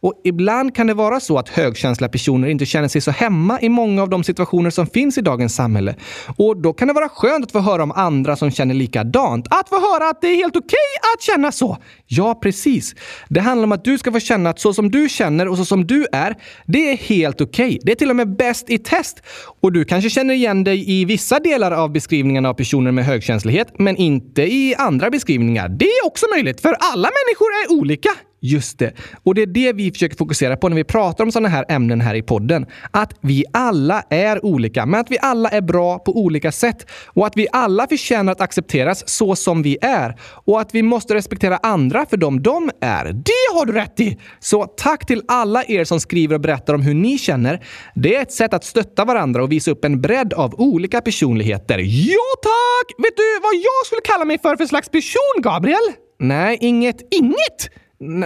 [0.02, 3.70] Och ibland kan det vara så att högkänsliga personer inte känner sig så hemma i
[3.70, 5.96] många av de situationer som finns i dagens samhälle.
[6.38, 9.48] Och då kan det vara skönt att få höra om andra som känner likadant.
[9.50, 11.78] Att få höra att det är helt okej okay att känna så.
[12.08, 12.96] Ja, precis.
[13.30, 15.66] Det handlar om att du ska få känna att så som du känner och så
[15.66, 17.68] som du är, det är helt okej.
[17.68, 17.80] Okay.
[17.84, 19.24] Det är till och med bäst i test.
[19.62, 23.80] Och du kanske känner igen dig i vissa delar av beskrivningen av personer med högkänslighet,
[23.80, 25.70] men inte i andra beskrivningar.
[25.70, 28.10] Det är också möjligt, för alla människor är olika.
[28.42, 28.94] Just det.
[29.24, 32.02] Och det är det vi försöker fokusera på när vi pratar om sådana här ämnen
[32.02, 32.66] här i podden.
[32.92, 36.86] Att vi alla är olika, men att vi alla är bra på olika sätt.
[37.08, 40.16] Och att vi alla förtjänar att accepteras så som vi är.
[40.22, 43.06] Och att vi måste respektera andra för dem de är.
[43.06, 44.18] Det har du rätt i!
[44.40, 47.66] Så tack till alla er som skriver och berättar om hur ni känner.
[47.96, 51.78] Det är ett sätt att stötta varandra och visa upp en bredd av olika personligheter.
[51.80, 53.06] Ja tack!
[53.06, 55.94] Vet du vad jag skulle kalla mig för för slags person, Gabriel?
[56.20, 57.14] Nej, inget.
[57.14, 57.70] Inget?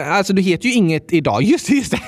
[0.07, 1.43] Alltså, du heter ju inget idag.
[1.53, 1.99] Just det, just det.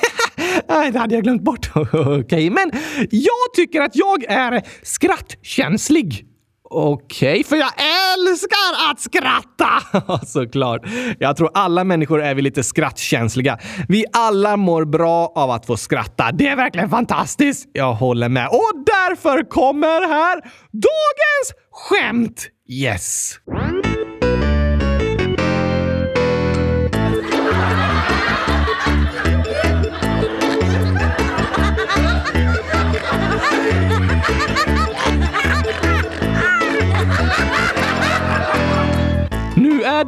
[0.92, 1.70] det hade jag glömt bort.
[1.76, 2.50] Okej, okay.
[2.50, 2.70] men
[3.10, 6.26] jag tycker att jag är skrattkänslig.
[6.70, 7.70] Okej, okay, för jag
[8.18, 10.26] älskar att skratta!
[10.26, 10.82] Såklart.
[11.18, 13.58] Jag tror alla människor är vi lite skrattkänsliga.
[13.88, 16.32] Vi alla mår bra av att få skratta.
[16.32, 17.70] Det är verkligen fantastiskt!
[17.72, 18.48] Jag håller med.
[18.48, 20.40] Och därför kommer här
[20.72, 22.48] dagens skämt!
[22.68, 23.38] Yes!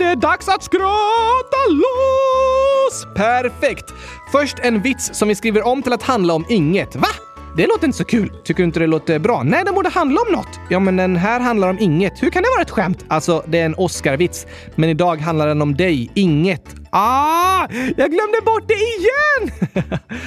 [0.09, 3.07] Är dags att skratta loss!
[3.15, 3.95] Perfekt!
[4.33, 6.97] Först en vits som vi skriver om till att handla om inget.
[6.97, 7.09] Va?
[7.57, 8.33] Det låter inte så kul.
[8.45, 9.43] Tycker du inte det låter bra?
[9.43, 10.61] Nej, den borde handla om något.
[10.71, 12.23] Ja, men den här handlar om inget.
[12.23, 13.05] Hur kan det vara ett skämt?
[13.09, 14.47] Alltså, det är en Oscar-vits.
[14.75, 16.11] Men idag handlar den om dig.
[16.15, 16.75] Inget.
[16.91, 17.67] Ah!
[17.97, 19.71] Jag glömde bort det igen!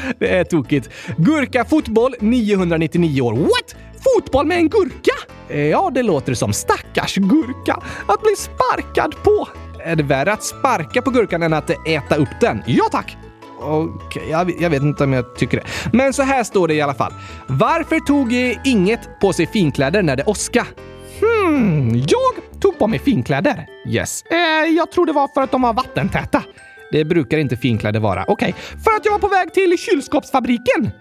[0.19, 0.89] det är tokigt.
[1.17, 3.33] Gurka fotboll 999 år.
[3.33, 3.75] What?
[4.03, 5.13] Fotboll med en gurka?
[5.57, 6.53] Ja, det låter som.
[6.53, 7.83] Stackars gurka.
[8.07, 9.47] Att bli sparkad på.
[9.83, 12.63] Är det värre att sparka på gurkan än att äta upp den?
[12.65, 13.17] Ja, tack.
[13.59, 15.63] Okej, jag, jag, vet inte om jag tycker det.
[15.97, 17.13] Men så här står det i alla fall.
[17.47, 18.33] Varför tog
[18.65, 20.67] inget på sig finkläder när det åska?
[21.19, 23.65] Hmm, jag tog på mig finkläder.
[23.87, 24.23] Yes.
[24.23, 26.43] Eh, jag tror det var för att de var vattentäta.
[26.91, 28.25] Det brukar inte finkläder vara.
[28.27, 28.81] Okej, okay.
[28.83, 30.91] för att jag var på väg till kylskåpsfabriken.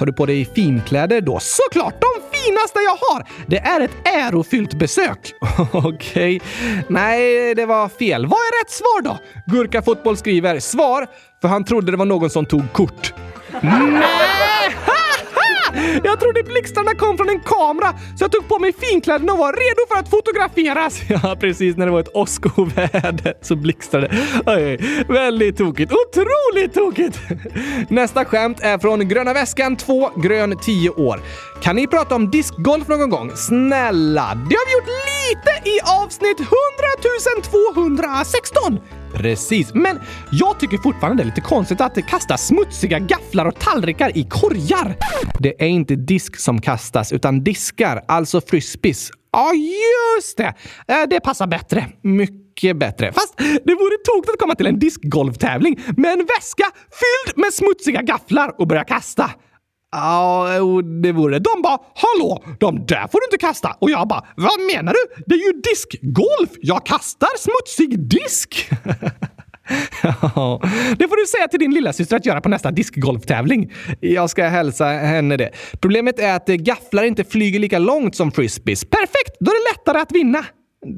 [0.00, 1.38] Tar du på dig finkläder då?
[1.40, 1.94] Såklart!
[2.00, 3.26] De finaste jag har!
[3.46, 5.32] Det är ett ärofyllt besök.
[5.72, 6.36] Okej.
[6.36, 6.40] Okay.
[6.88, 8.26] Nej, det var fel.
[8.26, 9.18] Vad är rätt svar då?
[9.46, 11.06] Gurka Fotboll skriver svar,
[11.40, 13.14] för han trodde det var någon som tog kort.
[13.62, 14.02] Nej!
[16.04, 19.52] Jag trodde blixtarna kom från en kamera, så jag tog på mig finkläderna och var
[19.52, 21.00] redo för att fotograferas.
[21.22, 24.08] Ja, precis när det var ett åskoväder så blixtrade
[24.46, 24.78] det.
[25.08, 25.92] Väldigt tokigt.
[25.92, 27.18] Otroligt tokigt!
[27.88, 31.20] Nästa skämt är från Gröna väskan 2, grön 10 år.
[31.62, 33.32] Kan ni prata om discgolf någon gång?
[33.36, 34.34] Snälla!
[34.34, 36.50] Det har vi gjort lite Lite i avsnitt 100
[37.50, 38.80] 216!
[39.14, 40.00] Precis, men
[40.32, 44.96] jag tycker fortfarande det är lite konstigt att kasta smutsiga gafflar och tallrikar i korgar.
[45.38, 49.10] Det är inte disk som kastas, utan diskar, alltså frisbees.
[49.32, 49.52] Ja,
[50.16, 50.54] just det.
[50.88, 51.86] Eh, det passar bättre.
[52.02, 53.12] Mycket bättre.
[53.12, 58.02] Fast det vore tokigt att komma till en diskgolvtävling med en väska fylld med smutsiga
[58.02, 59.30] gafflar och börja kasta.
[59.92, 61.44] Ja, jo, det vore det.
[61.54, 65.22] De bara “Hallå, de där får du inte kasta” och jag bara “Vad menar du?
[65.26, 66.50] Det är ju diskgolf!
[66.60, 68.70] Jag kastar smutsig disk!”
[70.02, 70.60] Ja,
[70.98, 73.72] det får du säga till din lilla syster att göra på nästa diskgolftävling.
[74.00, 75.50] Jag ska hälsa henne det.
[75.80, 78.84] Problemet är att gafflar inte flyger lika långt som frisbees.
[78.84, 79.36] Perfekt!
[79.40, 80.44] Då är det lättare att vinna.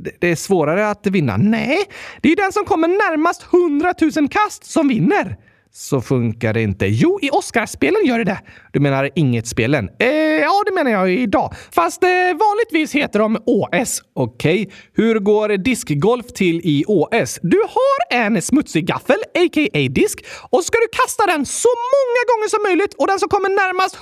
[0.05, 1.37] Det- Det är svårare att vinna.
[1.37, 1.79] Nej,
[2.21, 5.37] det är ju den som kommer närmast 100 000 kast som vinner.
[5.75, 6.87] Så funkar det inte.
[6.87, 8.41] Jo, i Oscarsspelen gör det det.
[8.73, 9.91] Du menar inget-spelen?
[9.99, 10.09] Eh,
[10.41, 11.55] ja, det menar jag idag.
[11.75, 12.09] Fast eh,
[12.47, 14.03] vanligtvis heter de OS.
[14.15, 17.39] Okej, hur går diskgolf till i OS?
[17.43, 19.89] Du har en smutsig gaffel, a.k.a.
[19.91, 23.29] disk, och så ska du kasta den så många gånger som möjligt och den som
[23.29, 23.95] kommer närmast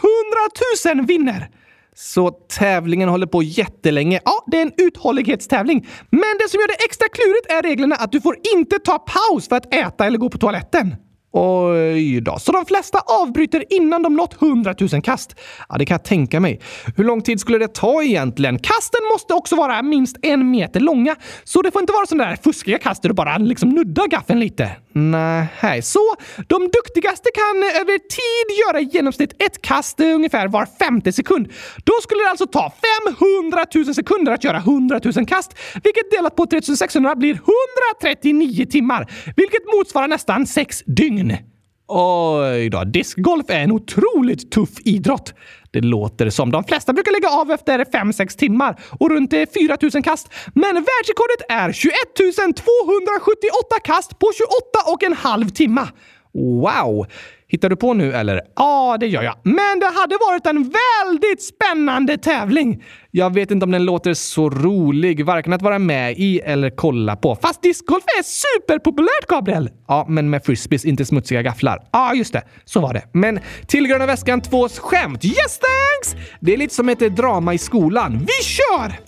[0.85, 1.49] 100 000 vinner.
[1.95, 4.21] Så tävlingen håller på jättelänge.
[4.25, 5.89] Ja, det är en uthållighetstävling.
[6.11, 9.49] Men det som gör det extra klurigt är reglerna att du får inte ta paus
[9.49, 10.97] för att äta eller gå på toaletten.
[11.33, 12.39] Oj eh, då.
[12.39, 15.37] Så de flesta avbryter innan de nått 100 000 kast.
[15.69, 16.61] Ja, det kan jag tänka mig.
[16.97, 18.59] Hur lång tid skulle det ta egentligen?
[18.59, 22.37] Kasten måste också vara minst en meter långa, så det får inte vara sådana där
[22.37, 24.71] fuskiga kast där du bara liksom nuddar gaffeln lite.
[24.93, 26.15] Nej, Så
[26.49, 31.53] de duktigaste kan över tid göra i genomsnitt ett kast ungefär var femte sekund.
[31.85, 32.73] Då skulle det alltså ta
[33.07, 37.41] 500 000 sekunder att göra 100 000 kast, vilket delat på 3600 blir
[38.03, 41.37] 139 timmar, vilket motsvarar nästan sex dygn.
[41.93, 45.35] Oj då, Discgolf är en otroligt tuff idrott.
[45.71, 46.51] Det låter som.
[46.51, 49.47] De flesta brukar lägga av efter 5-6 timmar och runt 4
[49.95, 50.29] 000 kast.
[50.55, 51.95] Men världsrekordet är 21
[52.57, 55.87] 278 kast på 28 och en halv timme.
[56.33, 57.07] Wow!
[57.51, 58.41] Hittar du på nu eller?
[58.57, 59.35] Ja, det gör jag.
[59.45, 60.73] Men det hade varit en
[61.07, 62.85] väldigt spännande tävling.
[63.11, 67.17] Jag vet inte om den låter så rolig, varken att vara med i eller kolla
[67.17, 67.37] på.
[67.37, 69.71] Fast discgolf är superpopulärt, Gabriel!
[69.89, 71.79] Ja, men med frisbees, inte smutsiga gafflar.
[71.93, 72.43] Ja, just det.
[72.65, 73.03] Så var det.
[73.13, 75.25] Men till Gröna Väskan 2s skämt.
[75.25, 76.27] Yes, thanks!
[76.41, 78.19] Det är lite som ett drama i skolan.
[78.19, 79.01] Vi kör!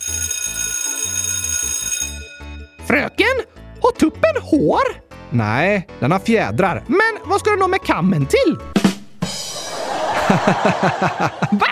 [2.86, 3.36] Fröken,
[3.80, 5.11] har tuppen hår?
[5.32, 6.82] Nej, den har fjädrar.
[6.86, 8.56] Men vad ska den ha med kammen till?
[11.50, 11.66] Va?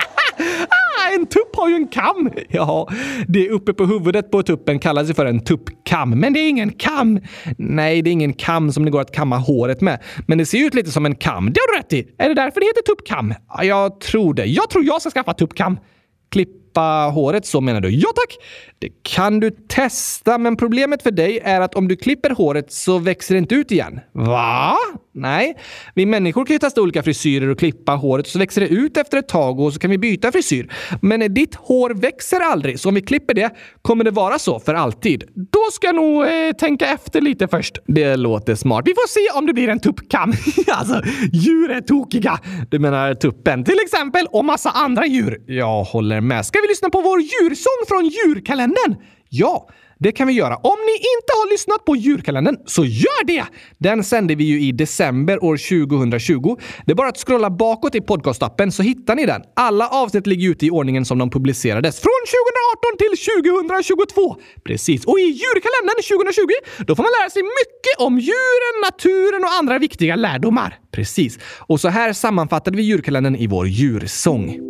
[0.68, 2.30] Ah, en tupp har ju en kam!
[2.48, 2.88] Ja,
[3.28, 6.10] det uppe på huvudet på tuppen kallas ju för en tuppkam.
[6.10, 7.20] Men det är ingen kam.
[7.58, 10.02] Nej, det är ingen kam som det går att kamma håret med.
[10.26, 11.52] Men det ser ju ut lite som en kam.
[11.52, 12.14] Det har du rätt i.
[12.18, 13.34] Är det därför det heter tuppkam?
[13.48, 14.44] Ja, jag tror det.
[14.44, 15.78] Jag tror jag ska skaffa tuppkam.
[16.70, 17.90] Klippa håret, så menar du?
[17.90, 18.38] Ja tack!
[18.78, 22.98] Det kan du testa, men problemet för dig är att om du klipper håret så
[22.98, 24.00] växer det inte ut igen.
[24.12, 24.76] Va?
[25.12, 25.56] Nej,
[25.94, 29.18] vi människor kan ju testa olika frisyrer och klippa håret så växer det ut efter
[29.18, 30.72] ett tag och så kan vi byta frisyr.
[31.02, 33.50] Men ditt hår växer aldrig, så om vi klipper det
[33.82, 35.24] kommer det vara så för alltid.
[35.34, 37.78] Då ska jag nog eh, tänka efter lite först.
[37.86, 38.82] Det låter smart.
[38.86, 40.32] Vi får se om det blir en tuppkam.
[40.66, 42.38] alltså, djur är tokiga.
[42.70, 43.64] Du menar tuppen?
[43.64, 45.42] Till exempel, och massa andra djur.
[45.46, 46.46] Jag håller med.
[46.46, 48.96] Ska vi lyssna på vår djursång från djurkalendern?
[49.28, 49.68] Ja,
[50.00, 50.56] det kan vi göra.
[50.56, 53.44] Om ni inte har lyssnat på djurkalendern, så gör det!
[53.78, 56.56] Den sände vi ju i december år 2020.
[56.86, 59.42] Det är bara att scrolla bakåt i podcastappen så hittar ni den.
[59.56, 62.00] Alla avsnitt ligger ute i ordningen som de publicerades.
[62.00, 62.20] Från
[62.88, 64.36] 2018 till 2022!
[64.64, 65.04] Precis.
[65.04, 66.48] Och i djurkalendern 2020,
[66.86, 70.78] då får man lära sig mycket om djuren, naturen och andra viktiga lärdomar.
[70.92, 71.38] Precis.
[71.58, 74.69] Och så här sammanfattade vi djurkalendern i vår djursång.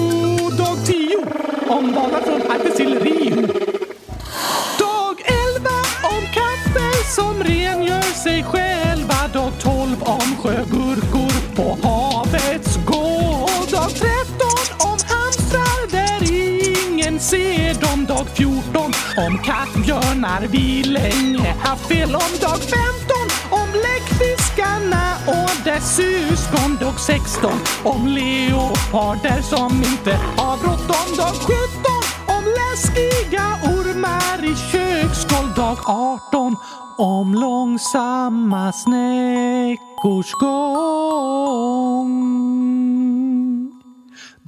[1.71, 3.47] omdanad från apelsinrin.
[4.79, 5.15] Dag
[5.55, 5.69] 11
[6.03, 9.27] om kaffe som rengör sig själva.
[9.33, 13.69] Dag 12 om sjögurkor på havets gård.
[13.71, 14.07] Dag 13
[14.79, 16.21] om hamstrar där
[16.87, 18.05] ingen ser dem.
[18.05, 18.91] Dag 14
[19.27, 22.31] om kattbjörnar vi länge haft fel om.
[22.41, 22.81] Dag 15
[23.49, 24.10] om läck
[24.91, 27.51] läckfiskarna och dess syskon dag 16
[27.83, 31.55] om leoparder som inte har bråttom dag 17
[32.27, 36.55] om läskiga ormar i köksgolv dag 18
[36.97, 41.61] om långsamma snäckors gång.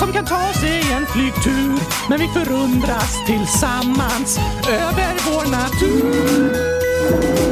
[0.00, 1.80] som kan ta sig en flygtur.
[2.08, 4.38] Men vi förundras tillsammans
[4.68, 7.49] över vår natur.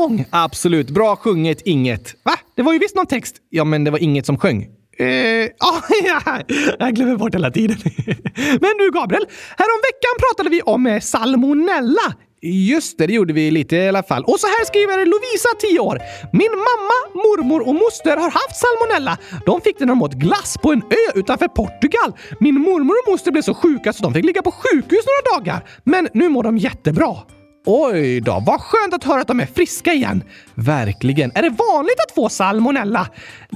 [0.00, 0.24] Sång!
[0.30, 0.90] Absolut.
[0.90, 2.14] Bra sjunget, inget.
[2.24, 2.32] Va?
[2.54, 3.36] Det var ju visst någon text.
[3.50, 4.62] Ja, men det var inget som sjöng.
[4.98, 5.06] Eh,
[5.70, 6.40] oh, ja,
[6.78, 7.76] jag glömmer bort hela tiden.
[8.60, 9.26] Men du Gabriel,
[9.58, 12.14] häromveckan pratade vi om eh, salmonella.
[12.42, 14.24] Just det, det gjorde vi lite i alla fall.
[14.24, 15.98] Och så här skriver Lovisa, 10 år.
[16.32, 19.18] Min mamma, mormor och moster har haft salmonella.
[19.46, 22.12] De fick det när de åt glass på en ö utanför Portugal.
[22.40, 25.68] Min mormor och moster blev så sjuka så de fick ligga på sjukhus några dagar.
[25.84, 27.16] Men nu mår de jättebra.
[27.66, 30.24] Oj då, Vad skönt att höra att de är friska igen.
[30.54, 31.32] verkligen.
[31.34, 33.06] Är det vanligt att få salmonella?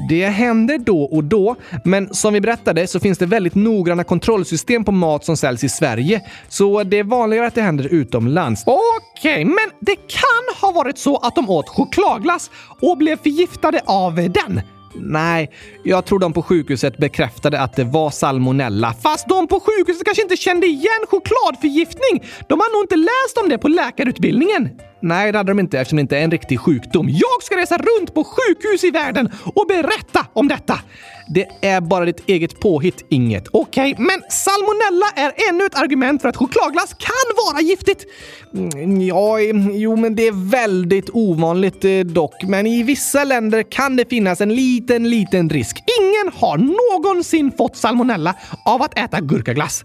[0.09, 4.85] Det händer då och då, men som vi berättade så finns det väldigt noggranna kontrollsystem
[4.85, 6.21] på mat som säljs i Sverige.
[6.49, 8.63] Så det är vanligare att det händer utomlands.
[8.67, 12.51] Okej, men det kan ha varit så att de åt chokladglass
[12.83, 14.61] och blev förgiftade av den.
[14.95, 15.51] Nej,
[15.83, 18.95] jag tror de på sjukhuset bekräftade att det var salmonella.
[19.03, 22.31] Fast de på sjukhuset kanske inte kände igen chokladförgiftning.
[22.49, 24.71] De har nog inte läst om det på läkarutbildningen.
[25.03, 27.09] Nej, det hade de inte eftersom det inte är en riktig sjukdom.
[27.09, 30.79] Jag ska resa runt på sjukhus i världen och berätta om detta.
[31.27, 33.49] Det är bara ditt eget påhitt, inget.
[33.51, 38.07] Okej, men salmonella är ännu ett argument för att chokladglass kan vara giftigt.
[38.55, 39.41] Mm, ja,
[39.73, 42.43] jo, men det är väldigt ovanligt eh, dock.
[42.43, 45.83] Men i vissa länder kan det finnas en liten, liten risk.
[46.01, 49.85] Ingen har någonsin fått salmonella av att äta gurkaglass.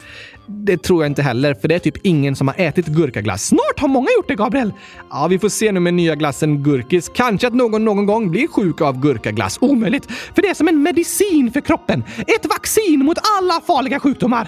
[0.52, 3.47] Det tror jag inte heller, för det är typ ingen som har ätit gurkaglass.
[3.47, 4.74] Snart har många gjort det, Gabriel.
[5.10, 7.12] Ja, vi får se nu med nya glassen Gurkis.
[7.14, 9.58] Kanske att någon någon gång blir sjuk av gurkaglass.
[9.62, 12.04] Omöjligt, för det är som en medicin för kroppen.
[12.18, 14.47] Ett vaccin mot alla farliga sjukdomar.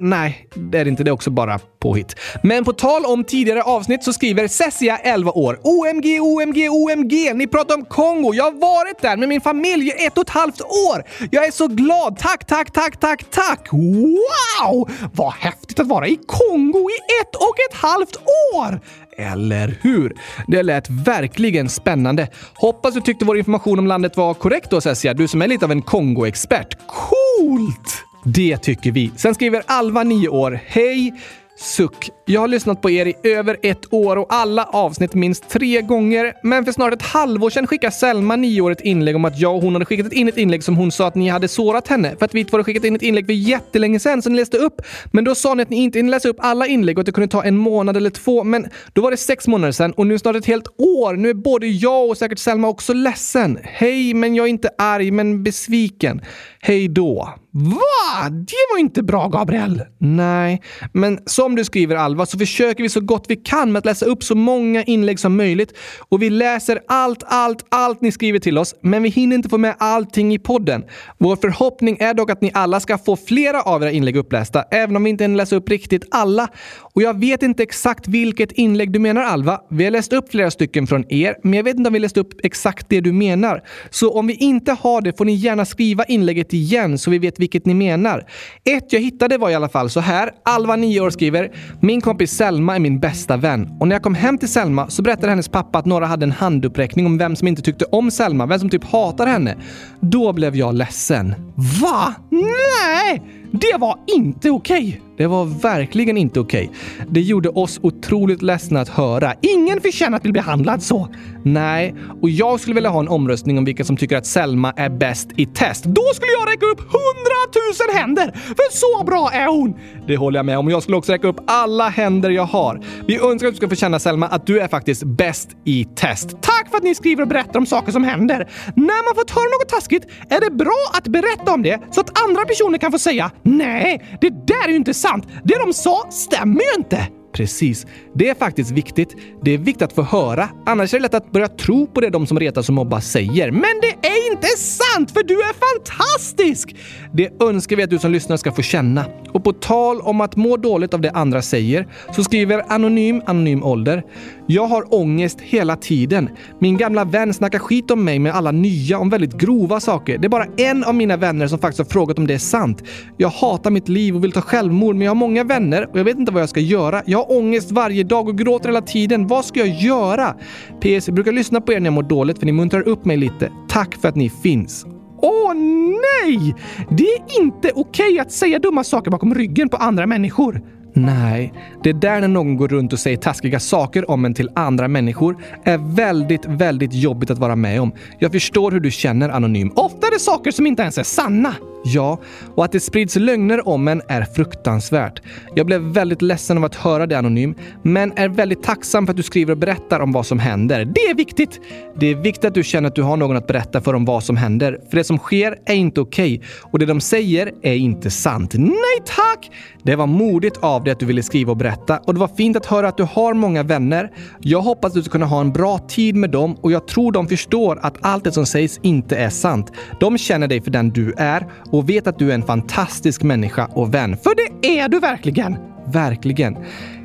[0.00, 1.04] Nej, det är inte.
[1.04, 2.16] Det är också bara påhitt.
[2.42, 5.60] Men på tal om tidigare avsnitt så skriver Cessia, 11 år.
[5.62, 7.34] OMG, OMG, OMG!
[7.34, 8.34] Ni pratar om Kongo.
[8.34, 11.04] Jag har varit där med min familj i ett och ett halvt år.
[11.30, 12.18] Jag är så glad.
[12.18, 13.68] Tack, tack, tack, tack, tack!
[13.72, 14.90] Wow!
[15.12, 18.16] Vad häftigt att vara i Kongo i ett och ett halvt
[18.54, 18.80] år!
[19.18, 20.16] Eller hur?
[20.46, 22.28] Det lät verkligen spännande.
[22.54, 25.64] Hoppas du tyckte vår information om landet var korrekt då Cessia, du som är lite
[25.64, 26.76] av en Kongo-expert.
[26.86, 28.07] Coolt!
[28.34, 29.10] Det tycker vi.
[29.16, 30.60] Sen skriver Alva, 9 år.
[30.66, 31.12] Hej!
[31.58, 32.10] Suck.
[32.30, 36.32] Jag har lyssnat på er i över ett år och alla avsnitt minst tre gånger.
[36.42, 39.56] Men för snart ett halvår sedan skickade Selma, nio år, ett inlägg om att jag
[39.56, 42.16] och hon hade skickat in ett inlägg som hon sa att ni hade sårat henne.
[42.18, 44.56] För att vi två hade skickat in ett inlägg för jättelänge sedan som ni läste
[44.56, 44.82] upp.
[45.12, 47.12] Men då sa ni att ni inte hinner läsa upp alla inlägg och att det
[47.12, 48.44] kunde ta en månad eller två.
[48.44, 51.14] Men då var det sex månader sedan och nu snart ett helt år.
[51.14, 53.58] Nu är både jag och säkert Selma också ledsen.
[53.62, 56.20] Hej, men jag är inte arg, men besviken.
[56.60, 57.34] Hej då.
[57.50, 58.28] Va?
[58.30, 59.82] Det var inte bra, Gabriel.
[59.98, 60.62] Nej,
[60.92, 64.06] men som du skriver Alva så försöker vi så gott vi kan med att läsa
[64.06, 65.72] upp så många inlägg som möjligt.
[66.08, 69.58] Och vi läser allt, allt, allt ni skriver till oss, men vi hinner inte få
[69.58, 70.84] med allting i podden.
[71.18, 74.96] Vår förhoppning är dock att ni alla ska få flera av era inlägg upplästa, även
[74.96, 76.48] om vi inte hinner läsa upp riktigt alla.
[76.94, 79.60] Och jag vet inte exakt vilket inlägg du menar Alva.
[79.70, 82.16] Vi har läst upp flera stycken från er, men jag vet inte om vi läst
[82.16, 83.62] upp exakt det du menar.
[83.90, 87.40] Så om vi inte har det får ni gärna skriva inlägget igen så vi vet
[87.40, 88.26] vilket ni menar.
[88.64, 90.30] Ett jag hittade var i alla fall så här.
[90.44, 94.14] Alva, 9 år, skriver “Min kompis Selma är min bästa vän och när jag kom
[94.14, 97.48] hem till Selma så berättade hennes pappa att några hade en handuppräckning om vem som
[97.48, 99.56] inte tyckte om Selma, vem som typ hatar henne.
[100.00, 101.34] Då blev jag ledsen.
[101.82, 102.14] Va?
[102.30, 103.22] Nej!
[103.52, 104.88] Det var inte okej!
[104.88, 105.00] Okay.
[105.18, 106.70] Det var verkligen inte okej.
[106.70, 107.06] Okay.
[107.10, 109.34] Det gjorde oss otroligt ledsna att höra.
[109.42, 111.08] Ingen förtjänar att bli behandlad så.
[111.42, 114.88] Nej, och jag skulle vilja ha en omröstning om vilka som tycker att Selma är
[114.88, 115.84] bäst i test.
[115.84, 118.32] Då skulle jag räcka upp hundratusen händer!
[118.32, 119.74] För så bra är hon!
[120.06, 120.70] Det håller jag med om.
[120.70, 122.80] Jag skulle också räcka upp alla händer jag har.
[123.06, 126.28] Vi önskar att du ska få känna Selma att du är faktiskt bäst i test.
[126.40, 128.48] Tack för att ni skriver och berättar om saker som händer.
[128.76, 132.22] När man fått höra något taskigt är det bra att berätta om det så att
[132.28, 135.26] andra personer kan få säga Nej, det där är ju inte sant.
[135.44, 137.17] Det de sa stämmer ju inte.
[137.32, 137.86] Precis.
[138.14, 139.16] Det är faktiskt viktigt.
[139.42, 140.48] Det är viktigt att få höra.
[140.66, 143.50] Annars är det lätt att börja tro på det de som retas och mobbar säger.
[143.50, 146.76] Men det är inte sant, för du är fantastisk!
[147.12, 149.04] Det önskar vi att du som lyssnar ska få känna.
[149.32, 153.64] Och på tal om att må dåligt av det andra säger så skriver Anonym Anonym
[153.64, 154.02] Ålder.
[154.46, 156.28] Jag har ångest hela tiden.
[156.58, 160.18] Min gamla vän snackar skit om mig med alla nya om väldigt grova saker.
[160.18, 162.82] Det är bara en av mina vänner som faktiskt har frågat om det är sant.
[163.16, 166.04] Jag hatar mitt liv och vill ta självmord, men jag har många vänner och jag
[166.04, 167.02] vet inte vad jag ska göra.
[167.06, 169.26] Jag jag har ångest varje dag och gråter hela tiden.
[169.26, 170.34] Vad ska jag göra?
[170.80, 171.08] PS.
[171.08, 173.52] Jag brukar lyssna på er när jag mår dåligt för ni muntrar upp mig lite.
[173.68, 174.86] Tack för att ni finns.
[175.22, 176.54] Åh nej!
[176.90, 180.62] Det är inte okej okay att säga dumma saker bakom ryggen på andra människor.
[180.92, 181.52] Nej,
[181.82, 185.36] det där när någon går runt och säger taskiga saker om en till andra människor
[185.64, 187.92] är väldigt, väldigt jobbigt att vara med om.
[188.18, 189.72] Jag förstår hur du känner Anonym.
[189.74, 191.54] Ofta är det saker som inte ens är sanna.
[191.84, 192.18] Ja,
[192.54, 195.22] och att det sprids lögner om en är fruktansvärt.
[195.54, 199.16] Jag blev väldigt ledsen av att höra det Anonym, men är väldigt tacksam för att
[199.16, 200.84] du skriver och berättar om vad som händer.
[200.84, 201.60] Det är viktigt!
[201.96, 204.24] Det är viktigt att du känner att du har någon att berätta för om vad
[204.24, 204.80] som händer.
[204.90, 208.54] För det som sker är inte okej okay, och det de säger är inte sant.
[208.54, 209.50] Nej tack!
[209.82, 212.56] Det var modigt av dig att du ville skriva och berätta och det var fint
[212.56, 214.10] att höra att du har många vänner.
[214.40, 217.12] Jag hoppas att du ska kunna ha en bra tid med dem och jag tror
[217.12, 219.72] de förstår att allt det som sägs inte är sant.
[220.00, 223.66] De känner dig för den du är och vet att du är en fantastisk människa
[223.66, 224.16] och vän.
[224.16, 225.56] För det är du verkligen!
[225.92, 226.56] Verkligen.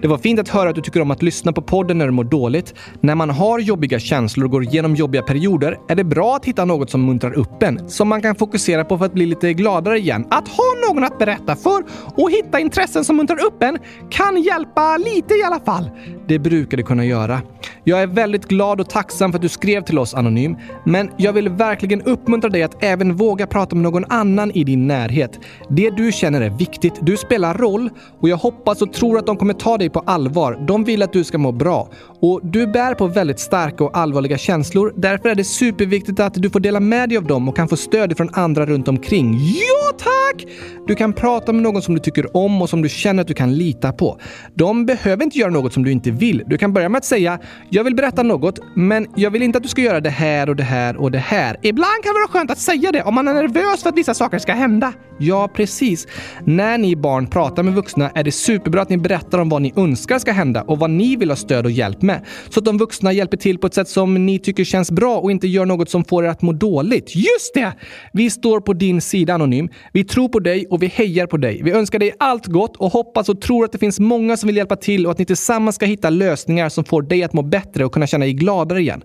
[0.01, 2.11] Det var fint att höra att du tycker om att lyssna på podden när du
[2.11, 2.73] mår dåligt.
[3.01, 6.65] När man har jobbiga känslor och går igenom jobbiga perioder är det bra att hitta
[6.65, 9.99] något som muntrar upp en, som man kan fokusera på för att bli lite gladare
[9.99, 10.27] igen.
[10.29, 11.83] Att ha någon att berätta för
[12.15, 13.77] och hitta intressen som muntrar upp en
[14.09, 15.89] kan hjälpa lite i alla fall.
[16.27, 17.41] Det brukar det kunna göra.
[17.85, 20.55] Jag är väldigt glad och tacksam för att du skrev till oss Anonym,
[20.85, 24.87] men jag vill verkligen uppmuntra dig att även våga prata med någon annan i din
[24.87, 25.39] närhet.
[25.69, 26.93] Det du känner är viktigt.
[27.01, 27.89] Du spelar roll
[28.21, 30.65] och jag hoppas och tror att de kommer ta dig på allvar.
[30.67, 31.89] De vill att du ska må bra.
[32.19, 34.93] Och du bär på väldigt starka och allvarliga känslor.
[34.95, 37.77] Därför är det superviktigt att du får dela med dig av dem och kan få
[37.77, 39.33] stöd från andra runt omkring.
[39.33, 40.45] Ja, tack!
[40.87, 43.33] Du kan prata med någon som du tycker om och som du känner att du
[43.33, 44.19] kan lita på.
[44.53, 46.43] De behöver inte göra något som du inte vill.
[46.47, 47.39] Du kan börja med att säga
[47.73, 50.55] “Jag vill berätta något, men jag vill inte att du ska göra det här och
[50.55, 51.57] det här och det här”.
[51.61, 54.13] Ibland kan det vara skönt att säga det om man är nervös för att vissa
[54.13, 54.93] saker ska hända.
[55.19, 56.07] Ja, precis.
[56.45, 59.73] När ni barn pratar med vuxna är det superbra att ni berättar om vad ni
[59.75, 62.25] önskar ska hända och vad ni vill ha stöd och hjälp med.
[62.49, 65.31] Så att de vuxna hjälper till på ett sätt som ni tycker känns bra och
[65.31, 67.15] inte gör något som får er att må dåligt.
[67.15, 67.73] Just det!
[68.13, 69.69] Vi står på din sida Anonym.
[69.93, 71.61] Vi tror på dig och vi hejar på dig.
[71.63, 74.57] Vi önskar dig allt gott och hoppas och tror att det finns många som vill
[74.57, 77.62] hjälpa till och att ni tillsammans ska hitta lösningar som får dig att må bättre
[77.81, 79.03] och kunna känna dig gladare igen.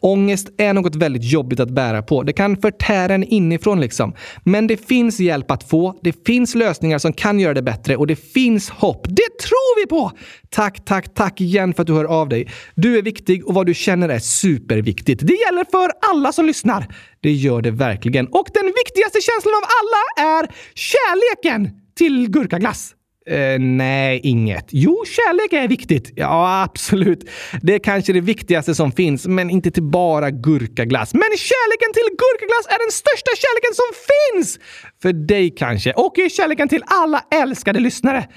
[0.00, 2.22] Ångest är något väldigt jobbigt att bära på.
[2.22, 4.14] Det kan förtära en inifrån liksom.
[4.44, 5.98] Men det finns hjälp att få.
[6.02, 9.06] Det finns lösningar som kan göra det bättre och det finns hopp.
[9.08, 10.12] Det tror vi på!
[10.50, 12.48] Tack, tack, tack igen för att du hör av dig.
[12.74, 15.26] Du är viktig och vad du känner är superviktigt.
[15.26, 16.86] Det gäller för alla som lyssnar.
[17.20, 18.26] Det gör det verkligen.
[18.26, 22.94] Och den viktigaste känslan av alla är kärleken till gurkaglass.
[23.30, 24.66] Eh, nej, inget.
[24.70, 26.12] Jo, kärlek är viktigt.
[26.16, 27.30] Ja, absolut.
[27.62, 31.14] Det är kanske det viktigaste som finns, men inte till bara gurkaglass.
[31.14, 34.58] Men kärleken till gurkaglass är den största kärleken som finns!
[35.02, 35.92] För dig kanske.
[35.92, 38.28] Och kärleken till alla älskade lyssnare.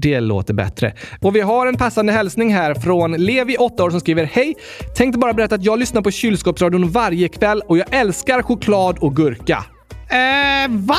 [0.00, 0.94] Det låter bättre.
[1.20, 4.54] Och vi har en passande hälsning här från Levi, 8 år, som skriver Hej!
[4.96, 9.16] Tänkte bara berätta att jag lyssnar på kylskåpsradion varje kväll och jag älskar choklad och
[9.16, 9.64] gurka.
[10.10, 10.96] Eh, va?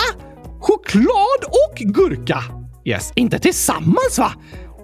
[0.59, 2.56] choklad och gurka.
[2.87, 4.31] Yes, inte tillsammans va?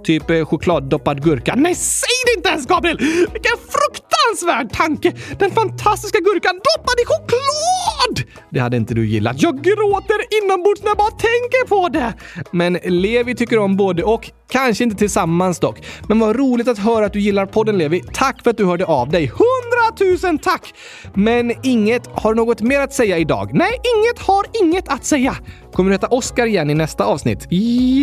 [0.03, 1.55] Typ eh, chokladdoppad gurka.
[1.55, 2.97] Nej, säg det inte ens Gabriel!
[3.33, 5.13] Vilken fruktansvärd tanke!
[5.39, 8.29] Den fantastiska gurkan doppad i choklad!
[8.49, 9.41] Det hade inte du gillat.
[9.41, 12.13] Jag gråter inombords när jag bara tänker på det!
[12.51, 14.31] Men Levi tycker om både och.
[14.49, 15.85] Kanske inte tillsammans dock.
[16.07, 18.03] Men vad roligt att höra att du gillar podden Levi.
[18.13, 19.31] Tack för att du hörde av dig.
[19.33, 20.73] Hundratusen tack!
[21.13, 23.49] Men inget, har du något mer att säga idag?
[23.53, 25.35] Nej, inget har inget att säga.
[25.73, 27.47] Kommer du heta Oscar igen i nästa avsnitt?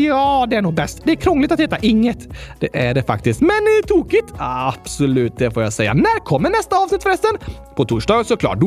[0.07, 1.01] Ja, det är nog bäst.
[1.05, 2.19] Det är krångligt att heta inget.
[2.61, 3.41] Det är det faktiskt.
[3.41, 4.33] Men är tokigt?
[4.39, 5.95] Absolut, det får jag säga.
[5.95, 7.31] När kommer nästa avsnitt förresten?
[7.77, 8.59] På torsdag såklart.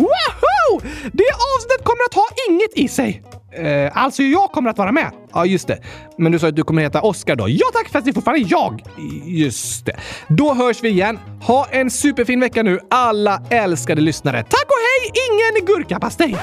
[1.11, 3.24] Det avsnittet kommer att ha inget i sig.
[3.51, 5.11] Eh, alltså, jag kommer att vara med.
[5.34, 5.80] Ja, just det.
[6.17, 7.49] Men du sa att du kommer heta Oscar då?
[7.49, 8.82] Ja tack, fast det är fortfarande jag.
[9.26, 9.95] Just det.
[10.28, 11.19] Då hörs vi igen.
[11.41, 14.43] Ha en superfin vecka nu, alla älskade lyssnare.
[14.43, 15.11] Tack och hej!
[15.30, 16.38] Ingen gurkapastej.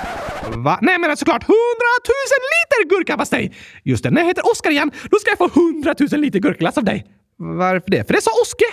[0.56, 0.78] Va?
[0.82, 3.52] Nej, men såklart hundratusen liter gurkapastej.
[3.84, 6.84] Just det, när jag heter Oscar igen, då ska jag få hundratusen liter gurkglass av
[6.84, 7.06] dig.
[7.36, 8.04] Varför det?
[8.06, 8.64] För det sa Oske.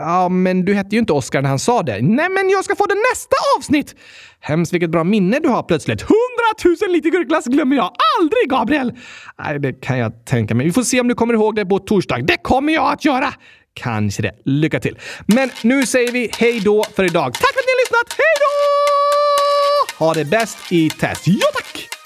[0.00, 2.02] Ja, men du hette ju inte Oscar när han sa det.
[2.02, 3.94] Nej, men jag ska få det nästa avsnitt!
[4.40, 6.02] Hemskt vilket bra minne du har plötsligt.
[6.02, 8.92] Hundratusen liter gurkglass glömmer jag aldrig, Gabriel!
[9.38, 10.66] Nej, det kan jag tänka mig.
[10.66, 12.18] Vi får se om du kommer ihåg det på torsdag.
[12.22, 13.34] Det kommer jag att göra!
[13.74, 14.32] Kanske det.
[14.44, 14.98] Lycka till!
[15.26, 17.32] Men nu säger vi hej då för idag.
[17.34, 18.18] Tack för att ni har lyssnat!
[18.18, 20.04] Hej då!
[20.04, 21.22] Ha det bäst i test.
[21.26, 21.99] Ja, tack!